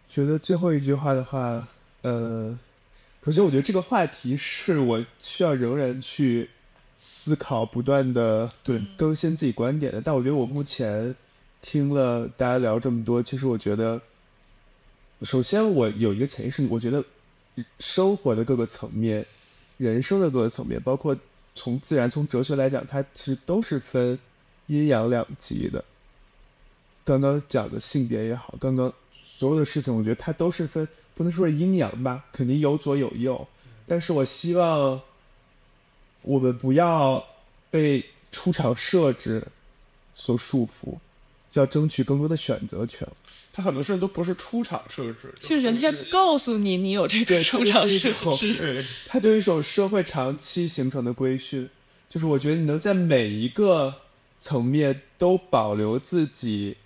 [0.10, 1.68] 觉得最后一句话的话，
[2.02, 2.58] 呃，
[3.30, 6.49] 首先我觉得这个话题是我需要仍然去
[6.97, 10.01] 思考，不断的对更新自己观点的。
[10.01, 11.15] 但我觉得我目前
[11.61, 14.01] 听了大家聊这么多，其实我觉得，
[15.22, 17.06] 首先我有一个潜意识，我觉得
[17.77, 19.23] 生活的各个层面，
[19.77, 21.15] 人生的各个层面，包括
[21.53, 24.18] 从自然从哲学来讲，它其实都是分
[24.65, 25.85] 阴阳两极的。
[27.06, 28.91] 刚刚讲的性别也好，刚刚
[29.22, 30.88] 所有的事情，我觉得它都是分，
[31.20, 33.46] 不能说是阴阳吧，肯定有左有右。
[33.86, 35.02] 但是我希望
[36.22, 37.22] 我们不要
[37.70, 39.46] 被出场设置
[40.16, 40.94] 所束缚，
[41.52, 43.06] 就要争取更多的选择权。
[43.52, 48.56] 他很多事情都不是出场设置，是人家告诉你你有这个，出场设置。
[48.56, 51.70] 对，它就是一种社会长期形成的规训，
[52.10, 53.94] 就是我觉得你能在每一个
[54.40, 56.78] 层面都保留自己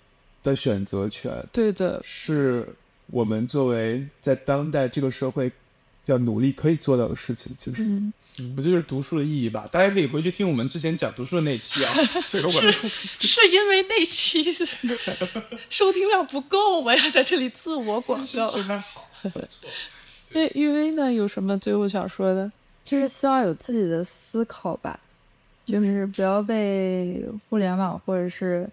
[0.42, 2.74] 的选择权，对的，是
[3.08, 5.50] 我们作为在当代这个社会
[6.06, 7.54] 要努力可以做到的事情。
[7.56, 8.12] 其实，嗯，
[8.56, 9.68] 我这就是读书的意义吧。
[9.70, 11.92] 大家可以回去听我们之前讲读书的那期啊，
[12.26, 14.44] 这个我是因为那期
[15.70, 16.94] 收听量不够我？
[16.94, 18.48] 要在这里自我广告。
[18.48, 19.68] 现在好，不错。
[20.32, 21.12] 那玉薇呢？
[21.12, 22.50] 有什么最后想说的？
[22.82, 24.98] 就是希望有自己的思考吧，
[25.64, 28.68] 就是不要被互联网或者是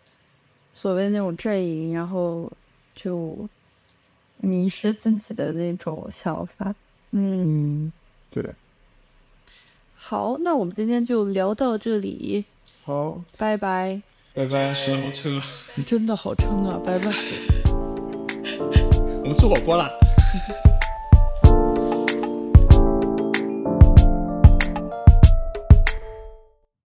[0.73, 2.51] 所谓的那种阵营，然后
[2.93, 3.47] 就
[4.41, 6.73] 迷失自己的那种想法。
[7.11, 7.93] 嗯，嗯，
[8.29, 8.43] 对，
[9.95, 12.43] 好，那我们今天就聊到这里，
[12.83, 14.01] 好，拜拜。
[14.33, 14.73] 拜拜。
[14.73, 15.43] 吃好撑啊！
[15.85, 17.11] 真的好撑啊，拜拜。
[19.23, 19.89] 我们吃火锅啦。